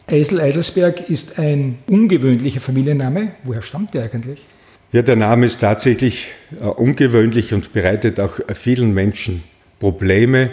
Eisel 0.07 0.41
Eiselsberg 0.41 1.09
ist 1.09 1.39
ein 1.39 1.77
ungewöhnlicher 1.87 2.59
Familienname. 2.59 3.35
Woher 3.45 3.61
stammt 3.61 3.93
der 3.93 4.03
eigentlich? 4.03 4.43
Ja, 4.93 5.01
der 5.01 5.17
Name 5.17 5.45
ist 5.45 5.59
tatsächlich 5.59 6.31
äh, 6.61 6.63
ungewöhnlich 6.63 7.53
und 7.53 7.73
bereitet 7.73 8.21
auch 8.21 8.39
vielen 8.53 8.93
Menschen 8.93 9.43
Probleme. 9.81 10.51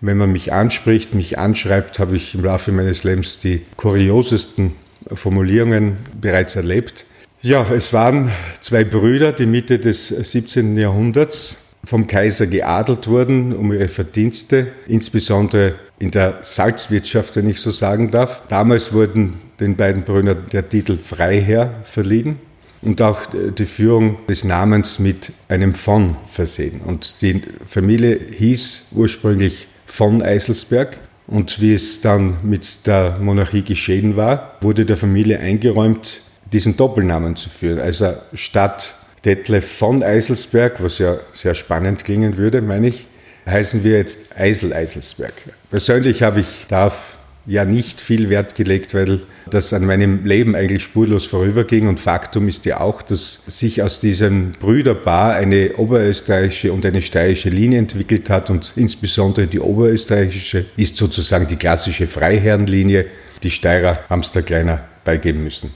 Wenn 0.00 0.16
man 0.16 0.32
mich 0.32 0.52
anspricht, 0.52 1.14
mich 1.14 1.38
anschreibt, 1.38 2.00
habe 2.00 2.16
ich 2.16 2.34
im 2.34 2.44
Laufe 2.44 2.72
meines 2.72 3.04
Lebens 3.04 3.38
die 3.38 3.62
kuriosesten 3.76 4.72
Formulierungen 5.12 5.98
bereits 6.20 6.56
erlebt. 6.56 7.06
Ja, 7.42 7.64
es 7.72 7.92
waren 7.92 8.32
zwei 8.60 8.82
Brüder, 8.82 9.32
die 9.32 9.46
Mitte 9.46 9.78
des 9.78 10.08
17. 10.08 10.76
Jahrhunderts 10.76 11.66
vom 11.84 12.08
Kaiser 12.08 12.48
geadelt 12.48 13.06
wurden 13.06 13.54
um 13.54 13.72
ihre 13.72 13.86
Verdienste, 13.86 14.66
insbesondere 14.88 15.76
in 16.00 16.10
der 16.10 16.40
Salzwirtschaft, 16.42 17.36
wenn 17.36 17.48
ich 17.48 17.60
so 17.60 17.70
sagen 17.70 18.10
darf. 18.10 18.42
Damals 18.48 18.92
wurden 18.92 19.34
den 19.60 19.76
beiden 19.76 20.02
Brüdern 20.02 20.44
der 20.52 20.68
Titel 20.68 20.98
Freiherr 20.98 21.82
verliehen 21.84 22.40
und 22.86 23.02
auch 23.02 23.22
die 23.26 23.66
Führung 23.66 24.24
des 24.28 24.44
Namens 24.44 25.00
mit 25.00 25.32
einem 25.48 25.74
von 25.74 26.16
versehen. 26.30 26.80
Und 26.82 27.20
die 27.20 27.42
Familie 27.66 28.20
hieß 28.30 28.86
ursprünglich 28.92 29.66
von 29.86 30.22
Eiselsberg. 30.22 30.98
Und 31.26 31.60
wie 31.60 31.74
es 31.74 32.00
dann 32.00 32.36
mit 32.44 32.86
der 32.86 33.18
Monarchie 33.18 33.62
geschehen 33.62 34.16
war, 34.16 34.52
wurde 34.60 34.86
der 34.86 34.96
Familie 34.96 35.40
eingeräumt, 35.40 36.22
diesen 36.52 36.76
Doppelnamen 36.76 37.34
zu 37.34 37.48
führen. 37.48 37.80
Also 37.80 38.14
statt 38.34 38.94
Detlef 39.24 39.68
von 39.68 40.04
Eiselsberg, 40.04 40.80
was 40.80 41.00
ja 41.00 41.16
sehr 41.32 41.56
spannend 41.56 42.04
klingen 42.04 42.36
würde, 42.36 42.62
meine 42.62 42.86
ich, 42.86 43.08
heißen 43.46 43.82
wir 43.82 43.96
jetzt 43.96 44.38
Eisel 44.38 44.72
Eiselsberg. 44.72 45.34
Persönlich 45.70 46.22
habe 46.22 46.38
ich 46.38 46.66
darauf 46.68 47.15
ja 47.46 47.64
nicht 47.64 48.00
viel 48.00 48.28
Wert 48.28 48.54
gelegt, 48.54 48.94
weil 48.94 49.20
das 49.48 49.72
an 49.72 49.86
meinem 49.86 50.24
Leben 50.24 50.54
eigentlich 50.54 50.82
spurlos 50.82 51.26
vorüberging. 51.26 51.86
Und 51.86 52.00
Faktum 52.00 52.48
ist 52.48 52.66
ja 52.66 52.80
auch, 52.80 53.02
dass 53.02 53.42
sich 53.46 53.82
aus 53.82 54.00
diesem 54.00 54.52
Brüderpaar 54.52 55.34
eine 55.34 55.74
oberösterreichische 55.76 56.72
und 56.72 56.84
eine 56.84 57.02
steirische 57.02 57.48
Linie 57.48 57.78
entwickelt 57.78 58.28
hat. 58.28 58.50
Und 58.50 58.72
insbesondere 58.76 59.46
die 59.46 59.60
oberösterreichische 59.60 60.66
ist 60.76 60.96
sozusagen 60.96 61.46
die 61.46 61.56
klassische 61.56 62.06
Freiherrenlinie. 62.06 63.06
Die 63.42 63.50
Steirer 63.50 64.00
haben 64.08 64.20
es 64.20 64.32
da 64.32 64.42
kleiner 64.42 64.84
beigeben 65.04 65.44
müssen. 65.44 65.70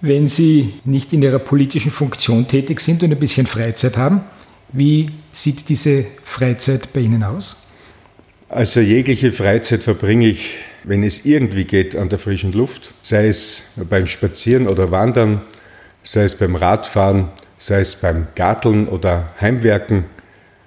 Wenn 0.00 0.26
Sie 0.28 0.74
nicht 0.84 1.12
in 1.12 1.22
Ihrer 1.22 1.38
politischen 1.38 1.90
Funktion 1.90 2.46
tätig 2.46 2.80
sind 2.80 3.02
und 3.02 3.12
ein 3.12 3.18
bisschen 3.18 3.46
Freizeit 3.46 3.96
haben, 3.96 4.22
wie 4.72 5.10
sieht 5.32 5.68
diese 5.68 6.06
Freizeit 6.24 6.92
bei 6.92 7.00
Ihnen 7.00 7.22
aus? 7.22 7.58
Also 8.48 8.80
jegliche 8.80 9.32
Freizeit 9.32 9.82
verbringe 9.82 10.26
ich 10.26 10.56
wenn 10.84 11.02
es 11.02 11.24
irgendwie 11.24 11.64
geht, 11.64 11.96
an 11.96 12.08
der 12.08 12.18
frischen 12.18 12.52
Luft, 12.52 12.92
sei 13.02 13.28
es 13.28 13.64
beim 13.76 14.06
Spazieren 14.06 14.66
oder 14.66 14.90
Wandern, 14.90 15.42
sei 16.02 16.24
es 16.24 16.34
beim 16.34 16.56
Radfahren, 16.56 17.28
sei 17.58 17.80
es 17.80 17.94
beim 17.94 18.26
Garteln 18.34 18.88
oder 18.88 19.30
Heimwerken 19.40 20.04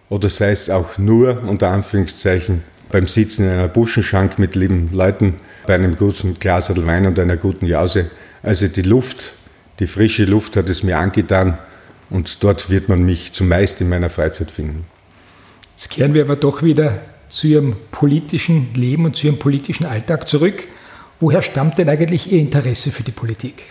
oder 0.09 0.29
sei 0.29 0.51
es 0.51 0.69
auch 0.69 0.97
nur 0.97 1.43
unter 1.43 1.69
Anführungszeichen 1.69 2.63
beim 2.89 3.07
Sitzen 3.07 3.45
in 3.45 3.51
einer 3.51 3.67
Buschenschank 3.67 4.39
mit 4.39 4.55
lieben 4.55 4.89
Leuten, 4.93 5.35
bei 5.67 5.75
einem 5.75 5.97
guten 5.97 6.39
Glas 6.39 6.69
Wein 6.85 7.05
und 7.05 7.19
einer 7.19 7.35
guten 7.35 7.65
Jause. 7.65 8.11
Also 8.43 8.67
die 8.67 8.83
Luft, 8.83 9.33
die 9.79 9.87
frische 9.87 10.25
Luft 10.25 10.55
hat 10.55 10.69
es 10.69 10.83
mir 10.83 10.97
angetan 10.97 11.57
und 12.09 12.43
dort 12.43 12.69
wird 12.69 12.87
man 12.87 13.03
mich 13.03 13.33
zumeist 13.33 13.81
in 13.81 13.89
meiner 13.89 14.09
Freizeit 14.09 14.51
finden. 14.51 14.85
Jetzt 15.71 15.89
kehren 15.89 16.13
wir 16.13 16.21
aber 16.21 16.37
doch 16.37 16.63
wieder 16.63 17.01
zu 17.35 17.47
Ihrem 17.47 17.75
politischen 17.91 18.73
Leben 18.75 19.03
und 19.03 19.17
zu 19.17 19.27
Ihrem 19.27 19.37
politischen 19.37 19.85
Alltag 19.85 20.25
zurück. 20.25 20.69
Woher 21.19 21.41
stammt 21.41 21.77
denn 21.77 21.89
eigentlich 21.89 22.31
Ihr 22.31 22.39
Interesse 22.39 22.91
für 22.91 23.03
die 23.03 23.11
Politik? 23.11 23.63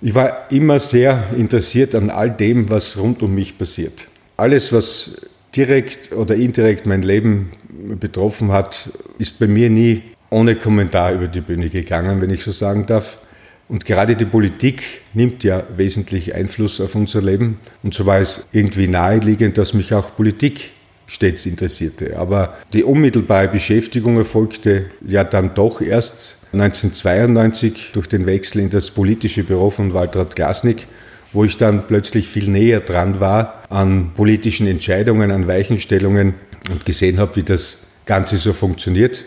Ich 0.00 0.14
war 0.14 0.50
immer 0.52 0.78
sehr 0.78 1.30
interessiert 1.36 1.96
an 1.96 2.10
all 2.10 2.30
dem, 2.30 2.70
was 2.70 2.96
rund 2.96 3.24
um 3.24 3.34
mich 3.34 3.58
passiert. 3.58 4.06
Alles, 4.36 4.72
was 4.72 5.16
direkt 5.56 6.12
oder 6.12 6.36
indirekt 6.36 6.86
mein 6.86 7.02
Leben 7.02 7.50
betroffen 7.98 8.52
hat, 8.52 8.90
ist 9.18 9.40
bei 9.40 9.48
mir 9.48 9.68
nie 9.68 10.02
ohne 10.30 10.54
Kommentar 10.54 11.12
über 11.12 11.26
die 11.26 11.40
Bühne 11.40 11.70
gegangen, 11.70 12.20
wenn 12.20 12.30
ich 12.30 12.44
so 12.44 12.52
sagen 12.52 12.86
darf. 12.86 13.20
Und 13.68 13.84
gerade 13.84 14.14
die 14.14 14.26
Politik 14.26 15.00
nimmt 15.12 15.42
ja 15.42 15.66
wesentlich 15.76 16.36
Einfluss 16.36 16.80
auf 16.80 16.94
unser 16.94 17.20
Leben. 17.20 17.58
Und 17.82 17.94
so 17.94 18.06
war 18.06 18.20
es 18.20 18.46
irgendwie 18.52 18.86
naheliegend, 18.86 19.58
dass 19.58 19.74
mich 19.74 19.92
auch 19.92 20.14
Politik 20.14 20.70
stets 21.06 21.46
interessierte. 21.46 22.18
Aber 22.18 22.56
die 22.72 22.84
unmittelbare 22.84 23.48
Beschäftigung 23.48 24.16
erfolgte 24.16 24.86
ja 25.06 25.24
dann 25.24 25.54
doch 25.54 25.80
erst 25.80 26.38
1992 26.52 27.90
durch 27.92 28.08
den 28.08 28.26
Wechsel 28.26 28.62
in 28.62 28.70
das 28.70 28.90
politische 28.90 29.44
Büro 29.44 29.70
von 29.70 29.94
Waltraud 29.94 30.34
Glasnick, 30.34 30.86
wo 31.32 31.44
ich 31.44 31.56
dann 31.56 31.86
plötzlich 31.86 32.28
viel 32.28 32.48
näher 32.48 32.80
dran 32.80 33.20
war 33.20 33.62
an 33.68 34.12
politischen 34.14 34.66
Entscheidungen, 34.66 35.30
an 35.30 35.46
Weichenstellungen 35.46 36.34
und 36.70 36.84
gesehen 36.84 37.18
habe, 37.18 37.36
wie 37.36 37.42
das 37.42 37.78
Ganze 38.06 38.36
so 38.36 38.52
funktioniert. 38.52 39.24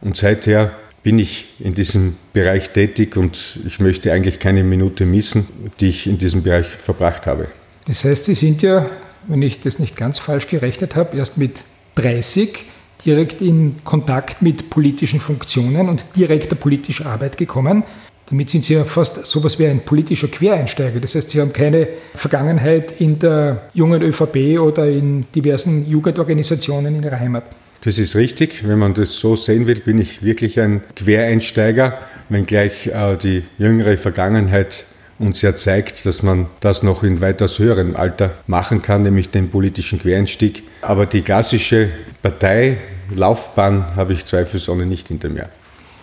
Und 0.00 0.16
seither 0.16 0.72
bin 1.02 1.18
ich 1.18 1.54
in 1.58 1.74
diesem 1.74 2.16
Bereich 2.32 2.70
tätig 2.70 3.16
und 3.16 3.58
ich 3.66 3.80
möchte 3.80 4.12
eigentlich 4.12 4.38
keine 4.38 4.64
Minute 4.64 5.06
missen, 5.06 5.46
die 5.80 5.88
ich 5.88 6.06
in 6.06 6.18
diesem 6.18 6.42
Bereich 6.42 6.66
verbracht 6.66 7.26
habe. 7.26 7.48
Das 7.86 8.04
heißt, 8.04 8.26
Sie 8.26 8.34
sind 8.34 8.62
ja, 8.62 8.88
wenn 9.28 9.42
ich 9.42 9.60
das 9.60 9.78
nicht 9.78 9.96
ganz 9.96 10.18
falsch 10.18 10.48
gerechnet 10.48 10.96
habe, 10.96 11.16
erst 11.16 11.38
mit 11.38 11.60
30 11.96 12.64
direkt 13.04 13.40
in 13.40 13.76
Kontakt 13.84 14.42
mit 14.42 14.70
politischen 14.70 15.20
Funktionen 15.20 15.88
und 15.88 16.04
direkter 16.16 16.56
politischer 16.56 17.06
Arbeit 17.06 17.36
gekommen. 17.36 17.84
Damit 18.26 18.48
sind 18.48 18.64
Sie 18.64 18.74
ja 18.74 18.84
fast 18.84 19.24
so 19.26 19.40
etwas 19.40 19.58
wie 19.58 19.66
ein 19.66 19.80
politischer 19.80 20.28
Quereinsteiger. 20.28 21.00
Das 21.00 21.16
heißt, 21.16 21.30
Sie 21.30 21.40
haben 21.40 21.52
keine 21.52 21.88
Vergangenheit 22.14 23.00
in 23.00 23.18
der 23.18 23.70
jungen 23.74 24.02
ÖVP 24.02 24.60
oder 24.60 24.88
in 24.88 25.26
diversen 25.34 25.88
Jugendorganisationen 25.88 26.96
in 26.96 27.02
Ihrer 27.02 27.18
Heimat. 27.18 27.44
Das 27.82 27.98
ist 27.98 28.14
richtig. 28.14 28.66
Wenn 28.68 28.78
man 28.78 28.94
das 28.94 29.14
so 29.14 29.34
sehen 29.34 29.66
will, 29.66 29.80
bin 29.80 29.98
ich 29.98 30.22
wirklich 30.22 30.60
ein 30.60 30.82
Quereinsteiger, 30.94 31.98
wenngleich 32.28 32.88
äh, 32.88 33.16
die 33.16 33.42
jüngere 33.58 33.96
Vergangenheit 33.96 34.84
uns 35.20 35.42
ja 35.42 35.54
zeigt, 35.54 36.04
dass 36.06 36.22
man 36.22 36.46
das 36.58 36.82
noch 36.82 37.04
in 37.04 37.20
weitaus 37.20 37.58
höherem 37.58 37.94
Alter 37.94 38.32
machen 38.46 38.82
kann, 38.82 39.02
nämlich 39.02 39.30
den 39.30 39.50
politischen 39.50 40.00
Quereinstieg. 40.00 40.64
Aber 40.82 41.06
die 41.06 41.22
klassische 41.22 41.90
Parteilaufbahn 42.22 43.94
habe 43.94 44.14
ich 44.14 44.24
zweifelsohne 44.24 44.86
nicht 44.86 45.08
hinter 45.08 45.28
mir. 45.28 45.48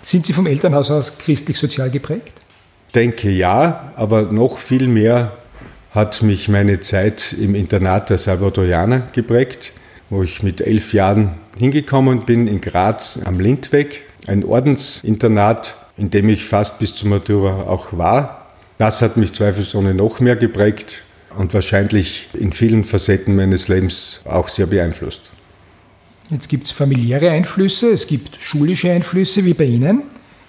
Sind 0.03 0.25
Sie 0.25 0.33
vom 0.33 0.47
Elternhaus 0.47 0.89
aus 0.91 1.17
christlich-sozial 1.17 1.89
geprägt? 1.89 2.33
Denke 2.95 3.29
ja, 3.29 3.91
aber 3.95 4.21
noch 4.23 4.59
viel 4.59 4.87
mehr 4.87 5.33
hat 5.91 6.21
mich 6.21 6.47
meine 6.47 6.79
Zeit 6.79 7.33
im 7.33 7.55
Internat 7.55 8.09
der 8.09 8.17
Salvadorianer 8.17 9.09
geprägt 9.11 9.73
wo 10.09 10.23
ich 10.23 10.43
mit 10.43 10.61
elf 10.61 10.93
Jahren 10.93 11.35
hingekommen 11.57 12.25
bin, 12.25 12.47
in 12.47 12.61
Graz 12.61 13.19
am 13.23 13.39
Lindweg, 13.39 14.03
ein 14.27 14.43
Ordensinternat, 14.43 15.75
in 15.97 16.09
dem 16.09 16.29
ich 16.29 16.45
fast 16.45 16.79
bis 16.79 16.95
zur 16.95 17.09
Matura 17.09 17.63
auch 17.63 17.97
war. 17.97 18.36
Das 18.77 19.01
hat 19.01 19.17
mich 19.17 19.33
zweifelsohne 19.33 19.93
noch 19.93 20.19
mehr 20.19 20.35
geprägt 20.35 21.03
und 21.35 21.53
wahrscheinlich 21.53 22.29
in 22.33 22.53
vielen 22.53 22.83
Facetten 22.83 23.35
meines 23.35 23.67
Lebens 23.67 24.21
auch 24.25 24.49
sehr 24.49 24.67
beeinflusst. 24.67 25.31
Jetzt 26.29 26.49
gibt 26.49 26.65
es 26.65 26.71
familiäre 26.71 27.31
Einflüsse, 27.31 27.89
es 27.89 28.05
gibt 28.05 28.37
schulische 28.39 28.91
Einflüsse 28.91 29.45
wie 29.45 29.53
bei 29.53 29.63
Ihnen. 29.63 30.03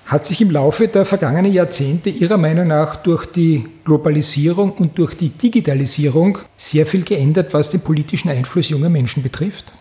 Hat 0.06 0.26
sich 0.26 0.40
im 0.40 0.50
Laufe 0.50 0.88
der 0.88 1.04
vergangenen 1.04 1.52
Jahrzehnte 1.52 2.10
Ihrer 2.10 2.38
Meinung 2.38 2.66
nach 2.66 2.96
durch 2.96 3.26
die 3.26 3.66
Globalisierung 3.84 4.72
und 4.72 4.98
durch 4.98 5.14
die 5.14 5.28
Digitalisierung 5.28 6.38
sehr 6.56 6.86
viel 6.86 7.04
geändert, 7.04 7.52
was 7.52 7.70
den 7.70 7.82
politischen 7.82 8.30
Einfluss 8.30 8.70
junger 8.70 8.88
Menschen 8.88 9.22
betrifft? 9.22 9.72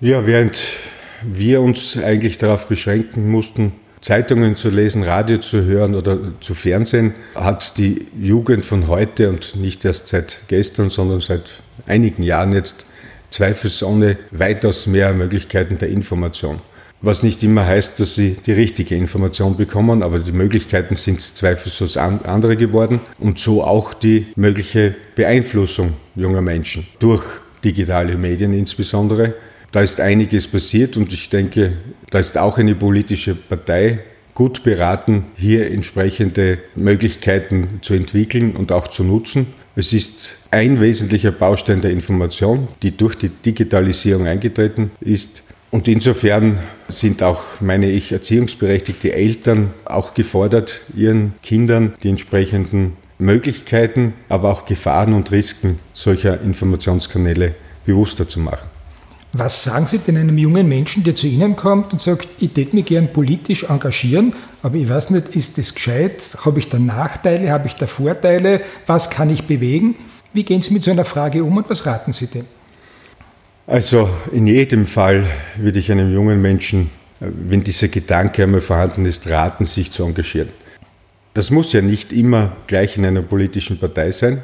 Ja, 0.00 0.26
während 0.26 0.76
wir 1.22 1.60
uns 1.60 1.96
eigentlich 1.96 2.38
darauf 2.38 2.66
beschränken 2.66 3.30
mussten, 3.30 3.72
Zeitungen 4.00 4.56
zu 4.56 4.68
lesen, 4.68 5.02
Radio 5.02 5.38
zu 5.38 5.64
hören 5.64 5.94
oder 5.94 6.18
zu 6.40 6.54
Fernsehen, 6.54 7.14
hat 7.34 7.78
die 7.78 8.06
Jugend 8.20 8.64
von 8.64 8.88
heute 8.88 9.28
und 9.28 9.56
nicht 9.56 9.84
erst 9.84 10.08
seit 10.08 10.42
gestern, 10.48 10.90
sondern 10.90 11.20
seit 11.20 11.62
einigen 11.86 12.22
Jahren 12.22 12.52
jetzt 12.52 12.86
zweifelsohne 13.30 14.18
weitaus 14.30 14.86
mehr 14.86 15.12
Möglichkeiten 15.12 15.78
der 15.78 15.88
Information 15.88 16.60
was 17.00 17.22
nicht 17.22 17.42
immer 17.44 17.64
heißt, 17.66 18.00
dass 18.00 18.14
sie 18.14 18.36
die 18.44 18.52
richtige 18.52 18.96
Information 18.96 19.56
bekommen, 19.56 20.02
aber 20.02 20.18
die 20.18 20.32
Möglichkeiten 20.32 20.96
sind 20.96 21.20
zweifellos 21.20 21.96
andere 21.96 22.56
geworden 22.56 23.00
und 23.18 23.38
so 23.38 23.62
auch 23.62 23.94
die 23.94 24.26
mögliche 24.34 24.94
Beeinflussung 25.14 25.94
junger 26.16 26.42
Menschen 26.42 26.86
durch 26.98 27.24
digitale 27.64 28.16
Medien 28.16 28.52
insbesondere. 28.52 29.34
Da 29.70 29.82
ist 29.82 30.00
einiges 30.00 30.48
passiert 30.48 30.96
und 30.96 31.12
ich 31.12 31.28
denke, 31.28 31.72
da 32.10 32.18
ist 32.18 32.38
auch 32.38 32.56
eine 32.56 32.74
politische 32.74 33.34
Partei 33.34 34.00
gut 34.32 34.62
beraten, 34.62 35.24
hier 35.34 35.70
entsprechende 35.70 36.58
Möglichkeiten 36.74 37.80
zu 37.82 37.92
entwickeln 37.92 38.56
und 38.56 38.72
auch 38.72 38.88
zu 38.88 39.04
nutzen. 39.04 39.48
Es 39.76 39.92
ist 39.92 40.38
ein 40.50 40.80
wesentlicher 40.80 41.32
Baustein 41.32 41.82
der 41.82 41.90
Information, 41.90 42.68
die 42.82 42.96
durch 42.96 43.16
die 43.16 43.28
Digitalisierung 43.28 44.26
eingetreten 44.26 44.90
ist. 45.00 45.44
Und 45.70 45.86
insofern 45.86 46.60
sind 46.88 47.22
auch, 47.22 47.60
meine 47.60 47.90
ich, 47.90 48.10
erziehungsberechtigte 48.10 49.12
Eltern 49.12 49.74
auch 49.84 50.14
gefordert, 50.14 50.80
ihren 50.96 51.34
Kindern 51.42 51.94
die 52.02 52.08
entsprechenden 52.08 52.96
Möglichkeiten, 53.18 54.14
aber 54.28 54.50
auch 54.50 54.64
Gefahren 54.64 55.12
und 55.12 55.30
Risiken 55.30 55.78
solcher 55.92 56.40
Informationskanäle 56.40 57.52
bewusster 57.84 58.26
zu 58.26 58.40
machen. 58.40 58.77
Was 59.32 59.62
sagen 59.62 59.86
Sie 59.86 59.98
denn 59.98 60.16
einem 60.16 60.38
jungen 60.38 60.66
Menschen, 60.68 61.04
der 61.04 61.14
zu 61.14 61.26
Ihnen 61.26 61.54
kommt 61.54 61.92
und 61.92 62.00
sagt, 62.00 62.28
ich 62.40 62.56
würde 62.56 62.74
mich 62.74 62.86
gern 62.86 63.12
politisch 63.12 63.64
engagieren, 63.64 64.32
aber 64.62 64.76
ich 64.76 64.88
weiß 64.88 65.10
nicht, 65.10 65.36
ist 65.36 65.58
das 65.58 65.74
gescheit? 65.74 66.36
Habe 66.44 66.58
ich 66.58 66.68
da 66.70 66.78
Nachteile? 66.78 67.50
Habe 67.50 67.66
ich 67.66 67.74
da 67.74 67.86
Vorteile? 67.86 68.62
Was 68.86 69.10
kann 69.10 69.28
ich 69.28 69.44
bewegen? 69.44 69.96
Wie 70.32 70.44
gehen 70.44 70.62
Sie 70.62 70.72
mit 70.72 70.82
so 70.82 70.90
einer 70.90 71.04
Frage 71.04 71.44
um 71.44 71.56
und 71.58 71.68
was 71.68 71.84
raten 71.84 72.12
Sie 72.12 72.26
dem? 72.26 72.46
Also 73.66 74.08
in 74.32 74.46
jedem 74.46 74.86
Fall 74.86 75.26
würde 75.56 75.78
ich 75.78 75.92
einem 75.92 76.10
jungen 76.10 76.40
Menschen, 76.40 76.90
wenn 77.20 77.62
dieser 77.62 77.88
Gedanke 77.88 78.44
einmal 78.44 78.62
vorhanden 78.62 79.04
ist, 79.04 79.28
raten, 79.28 79.66
sich 79.66 79.92
zu 79.92 80.04
engagieren. 80.04 80.48
Das 81.34 81.50
muss 81.50 81.74
ja 81.74 81.82
nicht 81.82 82.12
immer 82.12 82.56
gleich 82.66 82.96
in 82.96 83.04
einer 83.04 83.20
politischen 83.20 83.78
Partei 83.78 84.10
sein, 84.10 84.42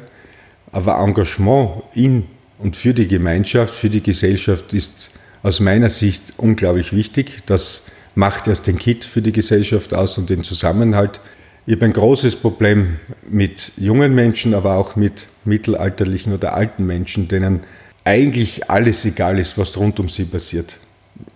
aber 0.71 0.99
Engagement 0.99 1.83
in 1.95 2.25
und 2.57 2.75
für 2.75 2.93
die 2.93 3.07
Gemeinschaft, 3.07 3.75
für 3.75 3.89
die 3.89 4.01
Gesellschaft 4.01 4.73
ist 4.73 5.11
aus 5.43 5.59
meiner 5.59 5.89
Sicht 5.89 6.33
unglaublich 6.37 6.93
wichtig. 6.93 7.45
Das 7.45 7.87
macht 8.15 8.47
erst 8.47 8.67
den 8.67 8.77
Kit 8.77 9.05
für 9.05 9.21
die 9.21 9.31
Gesellschaft 9.31 9.93
aus 9.93 10.17
und 10.17 10.29
den 10.29 10.43
Zusammenhalt. 10.43 11.19
Ich 11.67 11.75
habe 11.75 11.85
ein 11.85 11.93
großes 11.93 12.37
Problem 12.37 12.99
mit 13.29 13.71
jungen 13.77 14.15
Menschen, 14.15 14.53
aber 14.53 14.75
auch 14.75 14.95
mit 14.95 15.27
mittelalterlichen 15.43 16.33
oder 16.33 16.53
alten 16.53 16.85
Menschen, 16.85 17.27
denen 17.27 17.61
eigentlich 18.03 18.69
alles 18.69 19.03
egal 19.05 19.39
ist, 19.39 19.57
was 19.57 19.75
rund 19.77 19.99
um 19.99 20.07
sie 20.07 20.25
passiert. 20.25 20.79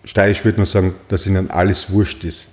Steirisch 0.04 0.46
würde 0.46 0.60
man 0.60 0.66
sagen, 0.66 0.96
dass 1.08 1.26
ihnen 1.26 1.50
alles 1.50 1.92
wurscht 1.92 2.24
ist. 2.24 2.50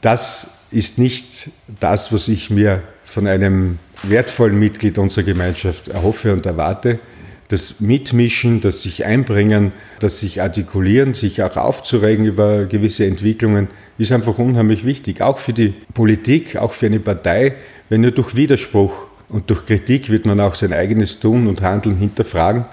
Das 0.00 0.50
ist 0.70 0.98
nicht 0.98 1.50
das, 1.80 2.12
was 2.12 2.28
ich 2.28 2.50
mir 2.50 2.82
von 3.04 3.26
einem 3.26 3.78
wertvollen 4.02 4.58
Mitglied 4.58 4.98
unserer 4.98 5.24
Gemeinschaft 5.24 5.88
erhoffe 5.88 6.32
und 6.32 6.46
erwarte. 6.46 7.00
Das 7.50 7.80
Mitmischen, 7.80 8.60
das 8.60 8.82
sich 8.82 9.04
einbringen, 9.04 9.72
das 9.98 10.20
sich 10.20 10.40
artikulieren, 10.40 11.14
sich 11.14 11.42
auch 11.42 11.56
aufzuregen 11.56 12.24
über 12.24 12.66
gewisse 12.66 13.06
Entwicklungen, 13.06 13.66
ist 13.98 14.12
einfach 14.12 14.38
unheimlich 14.38 14.84
wichtig. 14.84 15.20
Auch 15.20 15.38
für 15.38 15.52
die 15.52 15.74
Politik, 15.92 16.56
auch 16.56 16.72
für 16.72 16.86
eine 16.86 17.00
Partei, 17.00 17.56
wenn 17.88 18.02
nur 18.02 18.12
durch 18.12 18.36
Widerspruch 18.36 19.08
und 19.28 19.50
durch 19.50 19.66
Kritik 19.66 20.10
wird 20.10 20.26
man 20.26 20.38
auch 20.40 20.54
sein 20.54 20.72
eigenes 20.72 21.18
Tun 21.18 21.48
und 21.48 21.60
Handeln 21.60 21.96
hinterfragen 21.96 22.66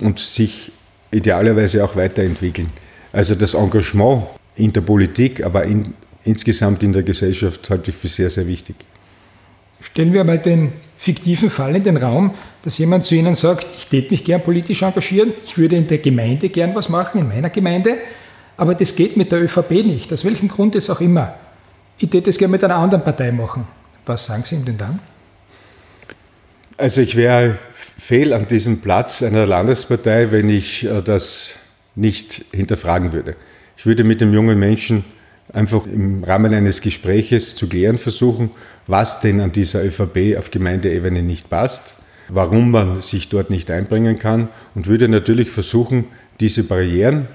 und 0.00 0.18
sich 0.18 0.72
idealerweise 1.10 1.84
auch 1.84 1.94
weiterentwickeln. 1.94 2.70
Also 3.12 3.34
das 3.34 3.52
Engagement 3.52 4.24
in 4.56 4.72
der 4.72 4.80
Politik, 4.80 5.44
aber 5.44 5.64
in, 5.64 5.92
insgesamt 6.24 6.82
in 6.82 6.94
der 6.94 7.02
Gesellschaft 7.02 7.68
halte 7.68 7.90
ich 7.90 7.96
für 7.98 8.08
sehr, 8.08 8.30
sehr 8.30 8.46
wichtig. 8.46 8.76
Stellen 9.82 10.14
wir 10.14 10.24
mal 10.24 10.38
den 10.38 10.72
fiktiven 10.98 11.48
Fall 11.48 11.76
in 11.76 11.84
den 11.84 11.96
Raum, 11.96 12.34
dass 12.62 12.76
jemand 12.76 13.06
zu 13.06 13.14
Ihnen 13.14 13.36
sagt, 13.36 13.66
ich 13.76 13.86
täte 13.86 14.10
mich 14.10 14.24
gern 14.24 14.42
politisch 14.42 14.82
engagieren, 14.82 15.32
ich 15.46 15.56
würde 15.56 15.76
in 15.76 15.86
der 15.86 15.98
Gemeinde 15.98 16.48
gern 16.48 16.74
was 16.74 16.88
machen, 16.88 17.20
in 17.20 17.28
meiner 17.28 17.50
Gemeinde, 17.50 17.96
aber 18.56 18.74
das 18.74 18.96
geht 18.96 19.16
mit 19.16 19.30
der 19.30 19.40
ÖVP 19.40 19.70
nicht, 19.86 20.12
aus 20.12 20.24
welchem 20.24 20.48
Grund 20.48 20.74
jetzt 20.74 20.90
auch 20.90 21.00
immer. 21.00 21.36
Ich 21.98 22.10
täte 22.10 22.30
es 22.30 22.36
gerne 22.38 22.52
mit 22.52 22.64
einer 22.64 22.76
anderen 22.76 23.04
Partei 23.04 23.30
machen. 23.30 23.66
Was 24.04 24.26
sagen 24.26 24.42
Sie 24.44 24.56
ihm 24.56 24.64
denn 24.64 24.76
dann? 24.76 24.98
Also 26.76 27.00
ich 27.00 27.16
wäre 27.16 27.58
fehl 27.72 28.32
an 28.32 28.46
diesem 28.46 28.80
Platz 28.80 29.22
einer 29.22 29.46
Landespartei, 29.46 30.30
wenn 30.30 30.48
ich 30.48 30.84
äh, 30.84 31.02
das 31.02 31.54
nicht 31.94 32.44
hinterfragen 32.52 33.12
würde. 33.12 33.36
Ich 33.76 33.86
würde 33.86 34.04
mit 34.04 34.20
dem 34.20 34.32
jungen 34.32 34.58
Menschen 34.58 35.04
einfach 35.52 35.86
im 35.86 36.24
Rahmen 36.24 36.52
eines 36.52 36.80
Gespräches 36.80 37.54
zu 37.56 37.68
klären 37.68 37.98
versuchen, 37.98 38.50
was 38.86 39.20
denn 39.20 39.40
an 39.40 39.52
dieser 39.52 39.84
ÖVP 39.84 40.36
auf 40.38 40.50
Gemeindeebene 40.50 41.22
nicht 41.22 41.50
passt, 41.50 41.96
warum 42.28 42.70
man 42.70 43.00
sich 43.00 43.28
dort 43.28 43.50
nicht 43.50 43.70
einbringen 43.70 44.18
kann 44.18 44.48
und 44.74 44.86
würde 44.86 45.08
natürlich 45.08 45.50
versuchen, 45.50 46.04
diese 46.40 46.64
Barrieren, 46.64 47.26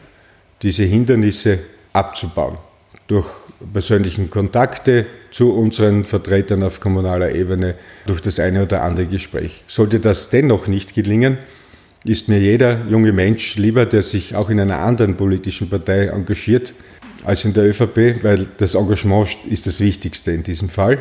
diese 0.62 0.84
Hindernisse 0.84 1.60
abzubauen 1.92 2.58
durch 3.08 3.28
persönlichen 3.74 4.30
Kontakte 4.30 5.06
zu 5.32 5.52
unseren 5.52 6.06
Vertretern 6.06 6.64
auf 6.64 6.80
kommunaler 6.80 7.34
Ebene 7.34 7.76
durch 8.06 8.22
das 8.22 8.40
eine 8.40 8.64
oder 8.64 8.82
andere 8.84 9.08
Gespräch. 9.08 9.64
Sollte 9.68 10.00
das 10.00 10.30
dennoch 10.30 10.68
nicht 10.68 10.94
gelingen, 10.94 11.38
ist 12.06 12.28
mir 12.28 12.40
jeder 12.40 12.86
junge 12.90 13.14
Mensch 13.14 13.56
lieber, 13.58 13.86
der 13.86 14.02
sich 14.02 14.36
auch 14.36 14.50
in 14.50 14.60
einer 14.60 14.80
anderen 14.80 15.16
politischen 15.16 15.70
Partei 15.70 16.08
engagiert, 16.08 16.74
als 17.24 17.46
in 17.46 17.54
der 17.54 17.66
ÖVP, 17.66 18.24
weil 18.24 18.48
das 18.58 18.76
Engagement 18.76 19.38
ist 19.50 19.66
das 19.68 19.80
Wichtigste 19.80 20.32
in 20.32 20.44
diesem 20.44 20.70
Fall. 20.70 21.00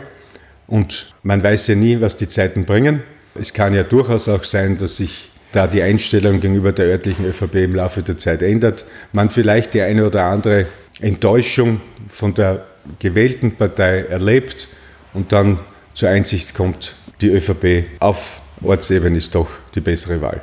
Und 0.66 1.14
man 1.22 1.42
weiß 1.42 1.66
ja 1.68 1.74
nie, 1.74 2.00
was 2.00 2.16
die 2.16 2.28
Zeiten 2.28 2.64
bringen. 2.64 3.02
Es 3.35 3.52
kann 3.52 3.74
ja 3.74 3.82
durchaus 3.82 4.28
auch 4.28 4.44
sein, 4.44 4.76
dass 4.78 4.96
sich 4.96 5.30
da 5.52 5.66
die 5.66 5.82
Einstellung 5.82 6.40
gegenüber 6.40 6.72
der 6.72 6.87
örtlichen 6.87 7.26
ÖVP 7.26 7.56
im 7.56 7.74
Laufe 7.74 8.02
der 8.02 8.16
Zeit 8.16 8.42
ändert, 8.42 8.87
man 9.12 9.30
vielleicht 9.30 9.74
die 9.74 9.82
eine 9.82 10.06
oder 10.06 10.24
andere 10.24 10.66
Enttäuschung 11.00 11.80
von 12.08 12.35
der 12.35 12.66
gewählten 12.98 13.54
Partei 13.54 14.00
erlebt 14.00 14.68
und 15.12 15.32
dann 15.32 15.61
zur 15.94 16.08
Einsicht 16.08 16.54
kommt, 16.54 16.96
die 17.20 17.28
ÖVP 17.28 17.85
auf 18.00 18.40
Ortsebene 18.62 19.18
ist 19.18 19.35
doch 19.35 19.48
die 19.74 19.80
bessere 19.80 20.20
Wahl. 20.22 20.42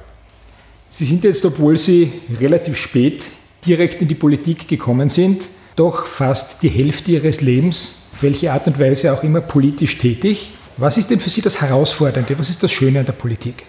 Sie 0.92 1.06
sind 1.06 1.24
jetzt, 1.24 1.44
obwohl 1.46 1.78
Sie 1.78 2.12
relativ 2.40 2.78
spät 2.78 3.24
direkt 3.66 4.02
in 4.02 4.08
die 4.08 4.16
Politik 4.16 4.68
gekommen 4.68 5.10
sind, 5.10 5.44
doch 5.80 6.06
fast 6.06 6.62
die 6.62 6.70
Hälfte 6.70 7.12
Ihres 7.12 7.40
Lebens, 7.40 8.10
auf 8.14 8.24
welche 8.24 8.52
Art 8.52 8.68
und 8.68 8.80
Weise 8.80 9.14
auch 9.14 9.24
immer, 9.24 9.40
politisch 9.40 9.98
tätig. 9.98 10.52
Was 10.78 10.98
ist 10.98 11.10
denn 11.10 11.20
für 11.20 11.30
Sie 11.30 11.42
das 11.42 11.62
Herausfordernde? 11.62 12.38
Was 12.38 12.50
ist 12.50 12.62
das 12.62 12.72
Schöne 12.72 13.00
an 13.00 13.06
der 13.06 13.14
Politik? 13.14 13.64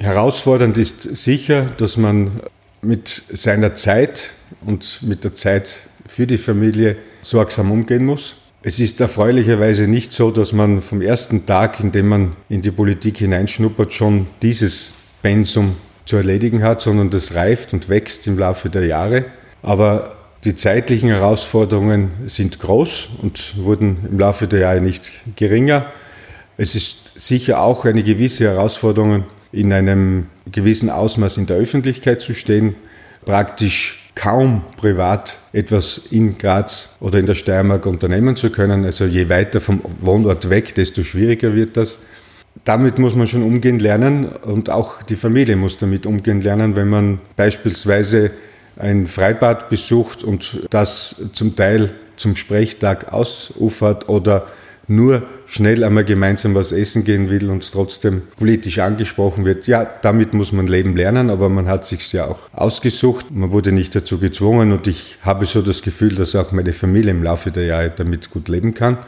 Herausfordernd 0.00 0.78
ist 0.78 1.02
sicher, 1.02 1.66
dass 1.66 1.96
man 1.96 2.40
mit 2.80 3.08
seiner 3.08 3.74
Zeit 3.74 4.30
und 4.64 5.02
mit 5.02 5.24
der 5.24 5.34
Zeit 5.34 5.88
für 6.06 6.26
die 6.26 6.38
Familie 6.38 6.96
sorgsam 7.20 7.70
umgehen 7.70 8.04
muss. 8.04 8.36
Es 8.62 8.80
ist 8.80 9.00
erfreulicherweise 9.00 9.88
nicht 9.88 10.12
so, 10.12 10.30
dass 10.30 10.52
man 10.52 10.80
vom 10.80 11.02
ersten 11.02 11.46
Tag, 11.46 11.80
in 11.80 11.92
dem 11.92 12.08
man 12.08 12.36
in 12.48 12.62
die 12.62 12.70
Politik 12.70 13.18
hineinschnuppert, 13.18 13.92
schon 13.92 14.26
dieses 14.42 14.94
Pensum 15.22 15.76
zu 16.04 16.16
erledigen 16.16 16.62
hat, 16.62 16.80
sondern 16.80 17.10
das 17.10 17.34
reift 17.34 17.72
und 17.74 17.88
wächst 17.88 18.26
im 18.26 18.38
Laufe 18.38 18.70
der 18.70 18.86
Jahre. 18.86 19.26
Aber 19.62 20.15
die 20.46 20.54
zeitlichen 20.54 21.08
Herausforderungen 21.08 22.12
sind 22.26 22.60
groß 22.60 23.08
und 23.20 23.56
wurden 23.58 23.98
im 24.08 24.18
Laufe 24.18 24.46
der 24.46 24.60
Jahre 24.60 24.80
nicht 24.80 25.10
geringer. 25.34 25.92
Es 26.56 26.76
ist 26.76 27.18
sicher 27.18 27.60
auch 27.60 27.84
eine 27.84 28.04
gewisse 28.04 28.44
Herausforderung, 28.44 29.24
in 29.50 29.72
einem 29.72 30.26
gewissen 30.50 30.88
Ausmaß 30.88 31.38
in 31.38 31.46
der 31.46 31.56
Öffentlichkeit 31.56 32.20
zu 32.20 32.32
stehen, 32.32 32.76
praktisch 33.24 34.12
kaum 34.14 34.62
privat 34.76 35.38
etwas 35.52 36.02
in 36.10 36.38
Graz 36.38 36.96
oder 37.00 37.18
in 37.18 37.26
der 37.26 37.34
Steiermark 37.34 37.84
unternehmen 37.84 38.36
zu 38.36 38.50
können. 38.50 38.84
Also 38.84 39.04
je 39.04 39.28
weiter 39.28 39.60
vom 39.60 39.80
Wohnort 40.00 40.48
weg, 40.48 40.74
desto 40.76 41.02
schwieriger 41.02 41.54
wird 41.54 41.76
das. 41.76 41.98
Damit 42.64 43.00
muss 43.00 43.16
man 43.16 43.26
schon 43.26 43.42
umgehen 43.42 43.80
lernen 43.80 44.26
und 44.26 44.70
auch 44.70 45.02
die 45.02 45.16
Familie 45.16 45.56
muss 45.56 45.76
damit 45.76 46.06
umgehen 46.06 46.40
lernen, 46.40 46.76
wenn 46.76 46.88
man 46.88 47.18
beispielsweise 47.36 48.30
ein 48.76 49.06
Freibad 49.06 49.68
besucht 49.68 50.22
und 50.22 50.66
das 50.70 51.30
zum 51.32 51.56
Teil 51.56 51.92
zum 52.16 52.36
Sprechtag 52.36 53.12
ausufert 53.12 54.08
oder 54.08 54.46
nur 54.88 55.26
schnell 55.46 55.82
einmal 55.84 56.04
gemeinsam 56.04 56.54
was 56.54 56.72
essen 56.72 57.04
gehen 57.04 57.28
will 57.28 57.50
und 57.50 57.70
trotzdem 57.72 58.22
politisch 58.36 58.78
angesprochen 58.78 59.44
wird. 59.44 59.66
Ja, 59.66 59.84
damit 60.02 60.32
muss 60.32 60.52
man 60.52 60.66
leben 60.66 60.96
lernen, 60.96 61.30
aber 61.30 61.48
man 61.48 61.68
hat 61.68 61.84
sich 61.84 62.12
ja 62.12 62.26
auch 62.26 62.48
ausgesucht. 62.52 63.26
Man 63.30 63.50
wurde 63.50 63.72
nicht 63.72 63.94
dazu 63.94 64.18
gezwungen 64.18 64.72
und 64.72 64.86
ich 64.86 65.18
habe 65.22 65.46
so 65.46 65.62
das 65.62 65.82
Gefühl, 65.82 66.14
dass 66.14 66.36
auch 66.36 66.52
meine 66.52 66.72
Familie 66.72 67.10
im 67.10 67.22
Laufe 67.22 67.50
der 67.50 67.64
Jahre 67.64 67.90
damit 67.90 68.30
gut 68.30 68.48
leben 68.48 68.74
kann. 68.74 68.98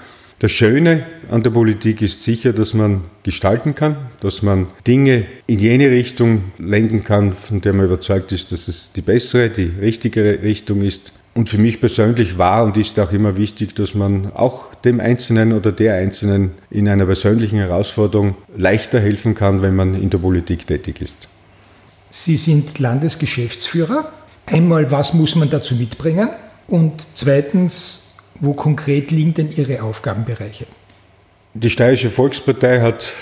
Das 0.40 0.53
Schöne 0.53 1.05
an 1.29 1.42
der 1.42 1.51
Politik 1.51 2.01
ist 2.01 2.22
sicher, 2.22 2.53
dass 2.53 2.72
man 2.72 3.01
gestalten 3.24 3.74
kann, 3.74 3.96
dass 4.20 4.40
man 4.42 4.68
Dinge 4.87 5.27
in 5.48 5.59
jene 5.59 5.90
Richtung 5.90 6.53
lenken 6.59 7.03
kann, 7.03 7.33
von 7.33 7.61
der 7.61 7.72
man 7.72 7.87
überzeugt 7.87 8.31
ist, 8.31 8.53
dass 8.53 8.68
es 8.68 8.92
die 8.92 9.01
bessere, 9.01 9.51
die 9.51 9.72
richtigere 9.81 10.40
Richtung 10.42 10.83
ist. 10.83 11.12
Und 11.35 11.48
für 11.48 11.59
mich 11.59 11.81
persönlich 11.81 12.38
war 12.38 12.64
und 12.64 12.77
ist 12.77 13.01
auch 13.01 13.12
immer 13.12 13.37
wichtig, 13.37 13.74
dass 13.74 13.94
man 13.94 14.33
auch 14.33 14.74
dem 14.77 15.01
Einzelnen 15.01 15.53
oder 15.53 15.72
der 15.72 15.96
Einzelnen 15.96 16.53
in 16.70 16.88
einer 16.88 17.07
persönlichen 17.07 17.59
Herausforderung 17.59 18.37
leichter 18.57 19.01
helfen 19.01 19.35
kann, 19.35 19.61
wenn 19.61 19.74
man 19.74 20.01
in 20.01 20.09
der 20.09 20.18
Politik 20.18 20.68
tätig 20.68 21.01
ist. 21.01 21.29
Sie 22.11 22.37
sind 22.37 22.79
Landesgeschäftsführer. 22.79 24.12
Einmal, 24.46 24.90
was 24.92 25.14
muss 25.14 25.35
man 25.35 25.51
dazu 25.51 25.74
mitbringen? 25.74 26.29
Und 26.68 27.09
zweitens, 27.14 28.07
wo 28.40 28.53
konkret 28.53 29.11
liegen 29.11 29.35
denn 29.35 29.51
Ihre 29.57 29.83
Aufgabenbereiche? 29.83 30.66
Die 31.55 31.70
Steirische 31.70 32.11
Volkspartei 32.11 32.81
hat 32.81 33.14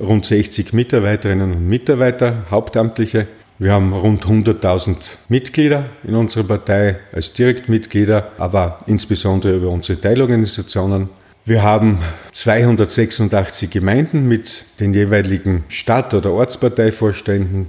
rund 0.00 0.26
60 0.26 0.72
Mitarbeiterinnen 0.72 1.52
und 1.52 1.68
Mitarbeiter, 1.68 2.44
Hauptamtliche. 2.50 3.28
Wir 3.58 3.72
haben 3.72 3.92
rund 3.92 4.24
100.000 4.24 5.16
Mitglieder 5.28 5.86
in 6.02 6.16
unserer 6.16 6.44
Partei 6.44 6.98
als 7.12 7.32
Direktmitglieder, 7.32 8.32
aber 8.38 8.80
insbesondere 8.86 9.56
über 9.56 9.68
unsere 9.68 10.00
Teilorganisationen. 10.00 11.08
Wir 11.44 11.62
haben 11.62 11.98
286 12.32 13.70
Gemeinden 13.70 14.26
mit 14.26 14.64
den 14.80 14.94
jeweiligen 14.94 15.64
Stadt- 15.68 16.14
oder 16.14 16.32
Ortsparteivorständen. 16.32 17.66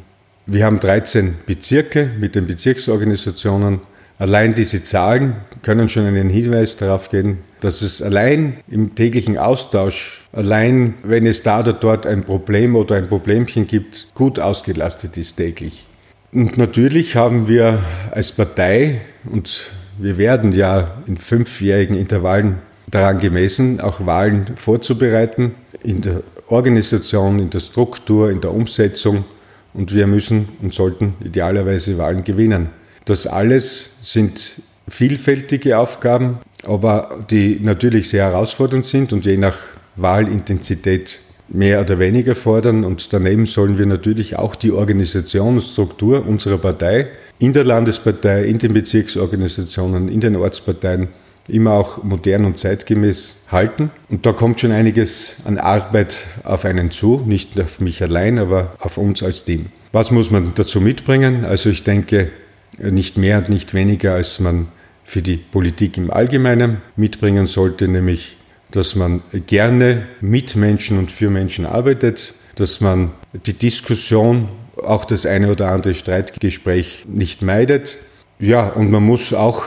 Wir 0.47 0.65
haben 0.65 0.79
13 0.79 1.35
Bezirke 1.45 2.09
mit 2.19 2.35
den 2.35 2.47
Bezirksorganisationen 2.47 3.81
Allein 4.17 4.55
diese 4.55 4.81
Zahlen 4.81 5.35
können 5.61 5.89
schon 5.89 6.05
einen 6.05 6.29
Hinweis 6.29 6.77
darauf 6.77 7.09
geben, 7.09 7.39
dass 7.59 7.81
es 7.81 8.01
allein 8.01 8.57
im 8.69 8.95
täglichen 8.95 9.37
Austausch, 9.37 10.21
allein 10.31 10.93
wenn 11.03 11.25
es 11.25 11.43
da 11.43 11.59
oder 11.59 11.73
dort 11.73 12.05
ein 12.05 12.23
Problem 12.23 12.75
oder 12.75 12.95
ein 12.95 13.07
Problemchen 13.07 13.67
gibt, 13.67 14.07
gut 14.13 14.39
ausgelastet 14.39 15.17
ist 15.17 15.35
täglich. 15.35 15.87
Und 16.31 16.57
natürlich 16.57 17.15
haben 17.15 17.47
wir 17.47 17.79
als 18.11 18.31
Partei, 18.31 19.01
und 19.29 19.71
wir 19.97 20.17
werden 20.17 20.51
ja 20.53 21.01
in 21.07 21.17
fünfjährigen 21.17 21.95
Intervallen 21.95 22.59
daran 22.89 23.19
gemessen, 23.19 23.81
auch 23.81 24.05
Wahlen 24.05 24.45
vorzubereiten, 24.55 25.55
in 25.83 26.01
der 26.01 26.23
Organisation, 26.47 27.39
in 27.39 27.49
der 27.49 27.59
Struktur, 27.59 28.29
in 28.31 28.41
der 28.41 28.53
Umsetzung. 28.53 29.25
Und 29.73 29.93
wir 29.93 30.07
müssen 30.07 30.49
und 30.61 30.73
sollten 30.73 31.15
idealerweise 31.23 31.97
Wahlen 31.97 32.23
gewinnen. 32.23 32.69
Das 33.05 33.27
alles 33.27 33.97
sind 34.01 34.61
vielfältige 34.87 35.77
Aufgaben, 35.77 36.39
aber 36.65 37.25
die 37.29 37.59
natürlich 37.61 38.09
sehr 38.09 38.25
herausfordernd 38.25 38.85
sind 38.85 39.13
und 39.13 39.25
je 39.25 39.37
nach 39.37 39.57
Wahlintensität 39.95 41.19
mehr 41.47 41.81
oder 41.81 41.99
weniger 41.99 42.35
fordern. 42.35 42.83
Und 42.83 43.13
daneben 43.13 43.45
sollen 43.45 43.77
wir 43.77 43.85
natürlich 43.85 44.37
auch 44.37 44.55
die 44.55 44.71
Organisationsstruktur 44.71 46.25
unserer 46.27 46.57
Partei 46.57 47.07
in 47.37 47.53
der 47.53 47.63
Landespartei, 47.63 48.45
in 48.45 48.57
den 48.57 48.73
Bezirksorganisationen, 48.73 50.09
in 50.09 50.21
den 50.21 50.35
Ortsparteien 50.35 51.09
immer 51.47 51.73
auch 51.73 52.03
modern 52.03 52.45
und 52.45 52.57
zeitgemäß 52.57 53.37
halten. 53.49 53.91
Und 54.09 54.25
da 54.25 54.33
kommt 54.33 54.61
schon 54.61 54.71
einiges 54.71 55.37
an 55.45 55.59
Arbeit 55.59 56.27
auf 56.43 56.65
einen 56.65 56.89
zu, 56.89 57.21
nicht 57.25 57.59
auf 57.59 57.79
mich 57.79 58.01
allein, 58.01 58.39
aber 58.39 58.73
auf 58.79 58.97
uns 58.97 59.21
als 59.21 59.45
Team. 59.45 59.67
Was 59.91 60.09
muss 60.11 60.31
man 60.31 60.53
dazu 60.55 60.81
mitbringen? 60.81 61.45
Also 61.45 61.69
ich 61.69 61.83
denke, 61.83 62.31
nicht 62.79 63.17
mehr 63.17 63.39
und 63.39 63.49
nicht 63.49 63.73
weniger, 63.73 64.13
als 64.13 64.39
man 64.39 64.67
für 65.03 65.21
die 65.21 65.37
Politik 65.37 65.97
im 65.97 66.11
Allgemeinen 66.11 66.81
mitbringen 66.95 67.45
sollte, 67.45 67.87
nämlich 67.87 68.37
dass 68.71 68.95
man 68.95 69.21
gerne 69.47 70.07
mit 70.19 70.55
Menschen 70.55 70.97
und 70.97 71.11
für 71.11 71.29
Menschen 71.29 71.65
arbeitet, 71.65 72.33
dass 72.55 72.81
man 72.81 73.13
die 73.33 73.53
Diskussion, 73.53 74.49
auch 74.83 75.05
das 75.05 75.25
eine 75.25 75.51
oder 75.51 75.71
andere 75.71 75.93
Streitgespräch 75.93 77.05
nicht 77.07 77.41
meidet. 77.41 77.97
Ja, 78.39 78.67
und 78.67 78.91
man 78.91 79.03
muss 79.03 79.33
auch 79.33 79.63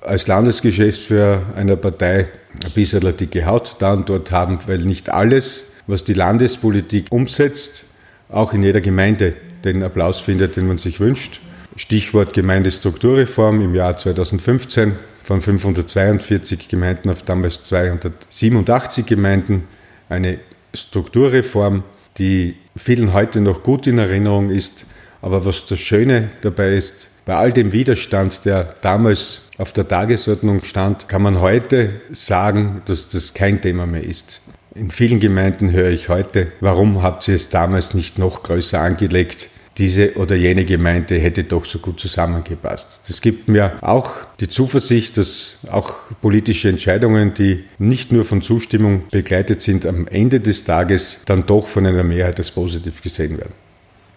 als 0.00 0.26
Landesgeschäftsführer 0.26 1.42
einer 1.54 1.76
Partei 1.76 2.28
ein 2.64 2.72
bisschen 2.72 3.00
dicke 3.16 3.44
Haut 3.44 3.76
da 3.80 3.92
und 3.92 4.08
dort 4.08 4.30
haben, 4.30 4.58
weil 4.66 4.78
nicht 4.78 5.10
alles, 5.10 5.72
was 5.86 6.04
die 6.04 6.14
Landespolitik 6.14 7.06
umsetzt, 7.10 7.86
auch 8.30 8.54
in 8.54 8.62
jeder 8.62 8.80
Gemeinde 8.80 9.34
den 9.64 9.82
Applaus 9.82 10.20
findet, 10.20 10.56
den 10.56 10.66
man 10.66 10.78
sich 10.78 11.00
wünscht. 11.00 11.40
Stichwort 11.76 12.32
Gemeindestrukturreform 12.32 13.60
im 13.60 13.74
Jahr 13.74 13.96
2015 13.96 14.94
von 15.22 15.40
542 15.40 16.68
Gemeinden 16.68 17.10
auf 17.10 17.22
damals 17.22 17.62
287 17.62 19.04
Gemeinden. 19.04 19.64
Eine 20.08 20.38
Strukturreform, 20.72 21.84
die 22.18 22.56
vielen 22.76 23.12
heute 23.12 23.40
noch 23.40 23.62
gut 23.62 23.86
in 23.86 23.98
Erinnerung 23.98 24.50
ist. 24.50 24.86
Aber 25.20 25.44
was 25.44 25.66
das 25.66 25.80
Schöne 25.80 26.30
dabei 26.40 26.76
ist, 26.76 27.10
bei 27.24 27.34
all 27.34 27.52
dem 27.52 27.72
Widerstand, 27.72 28.44
der 28.44 28.74
damals 28.80 29.42
auf 29.58 29.72
der 29.72 29.88
Tagesordnung 29.88 30.62
stand, 30.62 31.08
kann 31.08 31.22
man 31.22 31.40
heute 31.40 32.00
sagen, 32.10 32.82
dass 32.86 33.08
das 33.08 33.34
kein 33.34 33.60
Thema 33.60 33.86
mehr 33.86 34.04
ist. 34.04 34.42
In 34.74 34.90
vielen 34.90 35.20
Gemeinden 35.20 35.72
höre 35.72 35.90
ich 35.90 36.08
heute, 36.08 36.52
warum 36.60 37.02
habt 37.02 37.26
ihr 37.28 37.34
es 37.34 37.48
damals 37.48 37.94
nicht 37.94 38.18
noch 38.18 38.42
größer 38.42 38.80
angelegt? 38.80 39.50
Diese 39.78 40.14
oder 40.16 40.36
jene 40.36 40.64
Gemeinde 40.64 41.18
hätte 41.18 41.44
doch 41.44 41.64
so 41.64 41.78
gut 41.78 42.00
zusammengepasst. 42.00 43.02
Das 43.08 43.20
gibt 43.20 43.48
mir 43.48 43.78
auch 43.82 44.12
die 44.40 44.48
Zuversicht, 44.48 45.18
dass 45.18 45.58
auch 45.70 45.94
politische 46.22 46.68
Entscheidungen, 46.68 47.34
die 47.34 47.64
nicht 47.78 48.10
nur 48.10 48.24
von 48.24 48.40
Zustimmung 48.40 49.02
begleitet 49.10 49.60
sind, 49.60 49.84
am 49.84 50.08
Ende 50.08 50.40
des 50.40 50.64
Tages 50.64 51.20
dann 51.26 51.44
doch 51.44 51.68
von 51.68 51.86
einer 51.86 52.02
Mehrheit 52.02 52.38
als 52.38 52.50
positiv 52.50 53.02
gesehen 53.02 53.36
werden. 53.38 53.52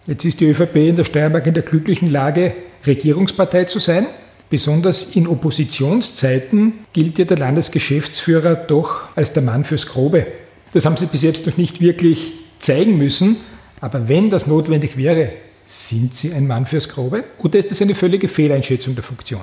Jetzt 0.06 0.24
ist 0.24 0.40
die 0.40 0.46
ÖVP 0.46 0.76
in 0.76 0.96
der 0.96 1.04
Steiermark 1.04 1.46
in 1.46 1.54
der 1.54 1.62
glücklichen 1.62 2.10
Lage, 2.10 2.54
Regierungspartei 2.86 3.64
zu 3.64 3.78
sein. 3.78 4.06
Besonders 4.48 5.14
in 5.14 5.28
Oppositionszeiten 5.28 6.72
gilt 6.92 7.18
ja 7.18 7.24
der 7.24 7.38
Landesgeschäftsführer 7.38 8.54
doch 8.56 9.14
als 9.14 9.34
der 9.34 9.42
Mann 9.42 9.64
fürs 9.64 9.86
Grobe. 9.86 10.26
Das 10.72 10.86
haben 10.86 10.96
Sie 10.96 11.06
bis 11.06 11.22
jetzt 11.22 11.46
noch 11.46 11.56
nicht 11.56 11.80
wirklich 11.80 12.32
zeigen 12.58 12.96
müssen. 12.96 13.36
Aber 13.80 14.08
wenn 14.08 14.30
das 14.30 14.46
notwendig 14.46 14.96
wäre, 14.96 15.30
sind 15.70 16.14
Sie 16.14 16.32
ein 16.32 16.46
Mann 16.46 16.66
fürs 16.66 16.88
Grobe? 16.88 17.24
Oder 17.38 17.58
ist 17.58 17.70
das 17.70 17.80
eine 17.80 17.94
völlige 17.94 18.28
Fehleinschätzung 18.28 18.94
der 18.94 19.04
Funktion? 19.04 19.42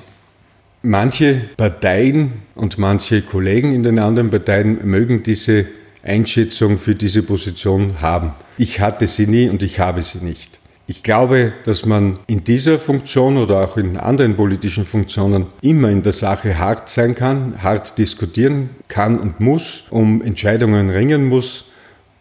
Manche 0.82 1.50
Parteien 1.56 2.34
und 2.56 2.78
manche 2.78 3.22
Kollegen 3.22 3.74
in 3.74 3.84
den 3.84 3.98
anderen 3.98 4.30
Parteien 4.30 4.86
mögen 4.86 5.24
diese 5.24 5.66
Einschätzung 6.04 6.78
für 6.78 6.96
diese 6.96 7.24
Position 7.24 8.02
haben. 8.02 8.34
Ich 8.58 8.80
hatte 8.80 9.08
sie 9.08 9.28
nie 9.28 9.50
und 9.50 9.64
ich 9.64 9.80
habe 9.80 10.04
sie 10.04 10.20
nicht. 10.20 10.60
Ich 10.86 11.04
glaube, 11.04 11.54
dass 11.66 11.86
man 11.86 12.20
in 12.28 12.44
dieser 12.44 12.80
Funktion 12.80 13.38
oder 13.38 13.64
auch 13.64 13.78
in 13.78 13.98
anderen 13.98 14.36
politischen 14.36 14.86
Funktionen 14.86 15.48
immer 15.62 15.90
in 15.90 16.02
der 16.02 16.14
Sache 16.14 16.58
hart 16.58 16.88
sein 16.88 17.16
kann, 17.16 17.62
hart 17.62 17.98
diskutieren 17.98 18.70
kann 18.88 19.20
und 19.20 19.40
muss, 19.40 19.84
um 19.90 20.22
Entscheidungen 20.22 20.90
ringen 20.90 21.26
muss 21.26 21.66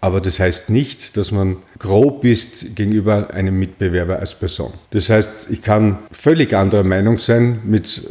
aber 0.01 0.21
das 0.21 0.39
heißt 0.41 0.71
nicht, 0.71 1.17
dass 1.17 1.33
man 1.33 1.57
grob 1.79 2.25
ist 2.25 2.77
gegenüber 2.77 3.33
einem 3.33 3.59
Mitbewerber 3.59 4.19
als 4.19 4.35
Person. 4.35 4.73
Das 4.91 5.11
heißt, 5.11 5.49
ich 5.51 5.63
kann 5.63 5.99
völlig 6.13 6.55
anderer 6.55 6.85
Meinung 6.85 7.19
sein 7.19 7.61
mit 7.65 8.03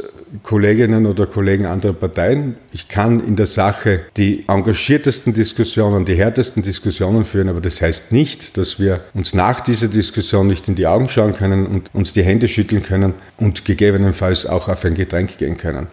Kolleginnen 0.42 1.06
oder 1.06 1.26
Kollegen 1.26 1.66
anderer 1.66 1.92
Parteien. 1.92 2.56
Ich 2.72 2.88
kann 2.88 3.20
in 3.20 3.36
der 3.36 3.46
Sache 3.46 4.00
die 4.16 4.44
engagiertesten 4.48 5.34
Diskussionen, 5.34 6.04
die 6.04 6.16
härtesten 6.16 6.62
Diskussionen 6.62 7.24
führen, 7.24 7.48
aber 7.48 7.60
das 7.60 7.80
heißt 7.80 8.12
nicht, 8.12 8.56
dass 8.56 8.78
wir 8.80 9.04
uns 9.14 9.34
nach 9.34 9.60
dieser 9.60 9.88
Diskussion 9.88 10.46
nicht 10.46 10.68
in 10.68 10.74
die 10.74 10.86
Augen 10.86 11.08
schauen 11.08 11.32
können 11.32 11.66
und 11.66 11.94
uns 11.94 12.12
die 12.12 12.22
Hände 12.22 12.48
schütteln 12.48 12.82
können 12.82 13.14
und 13.38 13.64
gegebenenfalls 13.64 14.46
auch 14.46 14.68
auf 14.68 14.84
ein 14.84 14.94
Getränk 14.94 15.38
gehen 15.38 15.56
können. 15.56 15.86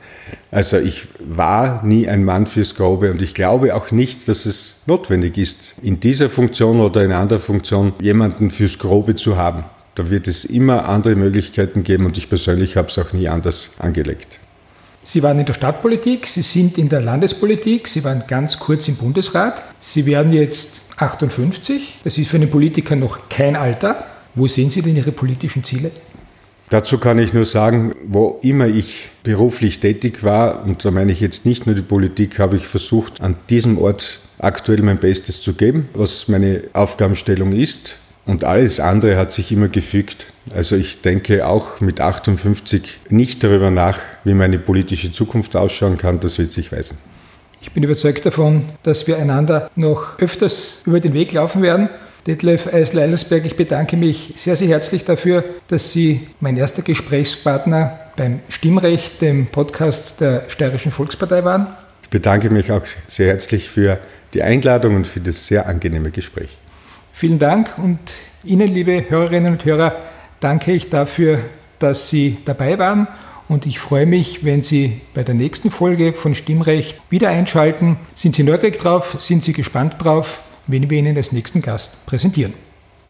Also 0.52 0.78
ich 0.78 1.08
war 1.20 1.86
nie 1.86 2.08
ein 2.08 2.24
Mann 2.24 2.46
fürs 2.46 2.76
Grobe 2.76 3.12
und 3.12 3.22
ich 3.22 3.34
glaube 3.34 3.76
auch 3.76 3.92
nicht, 3.92 4.28
dass 4.28 4.46
es 4.46 4.82
notwendig 4.88 5.38
ist, 5.38 5.76
in 5.82 6.00
dieser 6.00 6.30
Funktion 6.30 6.80
oder 6.80 7.04
in 7.04 7.12
anderer 7.12 7.40
Funktion 7.40 7.94
jemanden 8.02 8.52
fürs 8.52 8.80
Grobe 8.80 9.16
zu 9.16 9.38
haben. 9.38 9.64
Da 9.96 10.10
wird 10.10 10.28
es 10.28 10.46
immer 10.46 10.90
andere 10.90 11.16
Möglichkeiten 11.16 11.84
geben 11.84 12.06
und 12.06 12.18
ich 12.18 12.30
persönlich 12.30 12.78
habe 12.78 12.88
es 12.88 12.98
auch 12.98 13.14
nie 13.14 13.28
anders 13.28 13.72
angelegt. 13.78 14.40
Sie 15.04 15.22
waren 15.22 15.38
in 15.38 15.46
der 15.46 15.54
Stadtpolitik, 15.54 16.26
Sie 16.28 16.42
sind 16.42 16.78
in 16.78 16.88
der 16.88 17.02
Landespolitik, 17.02 17.88
Sie 17.88 18.04
waren 18.04 18.24
ganz 18.26 18.58
kurz 18.58 18.88
im 18.88 18.96
Bundesrat. 18.96 19.62
Sie 19.80 20.06
werden 20.06 20.32
jetzt 20.32 20.84
58. 20.98 22.00
Das 22.04 22.18
ist 22.18 22.30
für 22.30 22.38
einen 22.38 22.50
Politiker 22.50 22.96
noch 22.96 23.28
kein 23.30 23.56
Alter. 23.56 24.06
Wo 24.34 24.48
sehen 24.48 24.70
Sie 24.70 24.82
denn 24.82 24.96
Ihre 24.96 25.12
politischen 25.12 25.64
Ziele? 25.64 25.92
Dazu 26.70 26.98
kann 26.98 27.20
ich 27.20 27.34
nur 27.34 27.46
sagen, 27.46 27.94
wo 28.08 28.40
immer 28.42 28.68
ich 28.68 29.12
beruflich 29.22 29.80
tätig 29.80 30.24
war, 30.24 30.64
und 30.64 30.84
da 30.84 30.90
meine 30.90 31.12
ich 31.12 31.20
jetzt 31.20 31.46
nicht 31.46 31.68
nur 31.68 31.76
die 31.76 31.82
Politik, 31.82 32.40
habe 32.40 32.56
ich 32.56 32.66
versucht, 32.66 33.22
an 33.22 33.36
diesem 33.50 33.78
Ort 33.78 34.20
aktuell 34.40 34.82
mein 34.82 34.98
Bestes 34.98 35.42
zu 35.42 35.54
geben, 35.54 35.90
was 35.94 36.30
meine 36.30 36.64
Aufgabenstellung 36.74 37.52
ist. 37.52 37.98
Und 38.26 38.44
alles 38.46 38.80
andere 38.80 39.18
hat 39.18 39.32
sich 39.32 39.52
immer 39.52 39.68
gefügt. 39.68 40.28
Also 40.56 40.76
ich 40.76 41.02
denke 41.02 41.46
auch 41.46 41.82
mit 41.82 42.00
58 42.00 43.00
nicht 43.10 43.44
darüber 43.44 43.70
nach, 43.70 44.00
wie 44.24 44.34
meine 44.34 44.60
politische 44.60 45.12
Zukunft 45.12 45.56
ausschauen 45.56 45.98
kann. 45.98 46.20
Das 46.20 46.40
wird 46.40 46.54
sich 46.54 46.72
weisen. 46.72 46.98
Ich 47.62 47.72
bin 47.72 47.84
überzeugt 47.84 48.26
davon, 48.26 48.66
dass 48.84 49.08
wir 49.08 49.18
einander 49.18 49.70
noch 49.76 50.20
öfters 50.20 50.82
über 50.86 51.00
den 51.00 51.14
Weg 51.14 51.32
laufen 51.32 51.62
werden. 51.62 51.90
Detlef 52.28 52.74
Eisler-Eilersberg, 52.74 53.46
ich 53.46 53.58
bedanke 53.58 53.98
mich 53.98 54.34
sehr, 54.38 54.56
sehr 54.56 54.70
herzlich 54.70 55.04
dafür, 55.04 55.44
dass 55.68 55.92
Sie 55.92 56.28
mein 56.40 56.56
erster 56.56 56.82
Gesprächspartner 56.82 58.00
beim 58.16 58.40
Stimmrecht, 58.48 59.22
dem 59.22 59.48
Podcast 59.48 60.22
der 60.22 60.44
Steirischen 60.48 60.92
Volkspartei 60.92 61.44
waren. 61.44 61.68
Ich 62.04 62.10
bedanke 62.10 62.50
mich 62.50 62.72
auch 62.72 62.84
sehr 63.08 63.28
herzlich 63.28 63.70
für 63.70 64.00
die 64.34 64.44
Einladung 64.44 64.96
und 64.96 65.08
für 65.08 65.20
das 65.20 65.48
sehr 65.48 65.68
angenehme 65.68 66.12
Gespräch. 66.12 66.58
Vielen 67.16 67.38
Dank 67.38 67.78
und 67.78 68.00
Ihnen, 68.44 68.68
liebe 68.68 69.08
Hörerinnen 69.08 69.54
und 69.54 69.64
Hörer, 69.64 69.96
danke 70.40 70.72
ich 70.72 70.90
dafür, 70.90 71.40
dass 71.78 72.10
Sie 72.10 72.40
dabei 72.44 72.80
waren 72.80 73.08
und 73.48 73.68
ich 73.68 73.78
freue 73.78 74.08
mich, 74.08 74.44
wenn 74.44 74.64
Sie 74.64 75.00
bei 75.14 75.24
der 75.24 75.36
nächsten 75.36 75.70
Folge 75.70 76.14
von 76.14 76.34
Stimmrecht 76.34 77.00
wieder 77.12 77.30
einschalten. 77.30 77.98
Sind 78.16 78.36
Sie 78.36 78.44
neugierig 78.44 78.80
drauf? 78.80 79.16
Sind 79.20 79.44
Sie 79.44 79.54
gespannt 79.54 79.98
drauf, 80.00 80.42
wenn 80.66 80.90
wir 80.90 80.98
Ihnen 80.98 81.16
als 81.16 81.32
nächsten 81.32 81.62
Gast 81.62 82.08
präsentieren? 82.08 82.56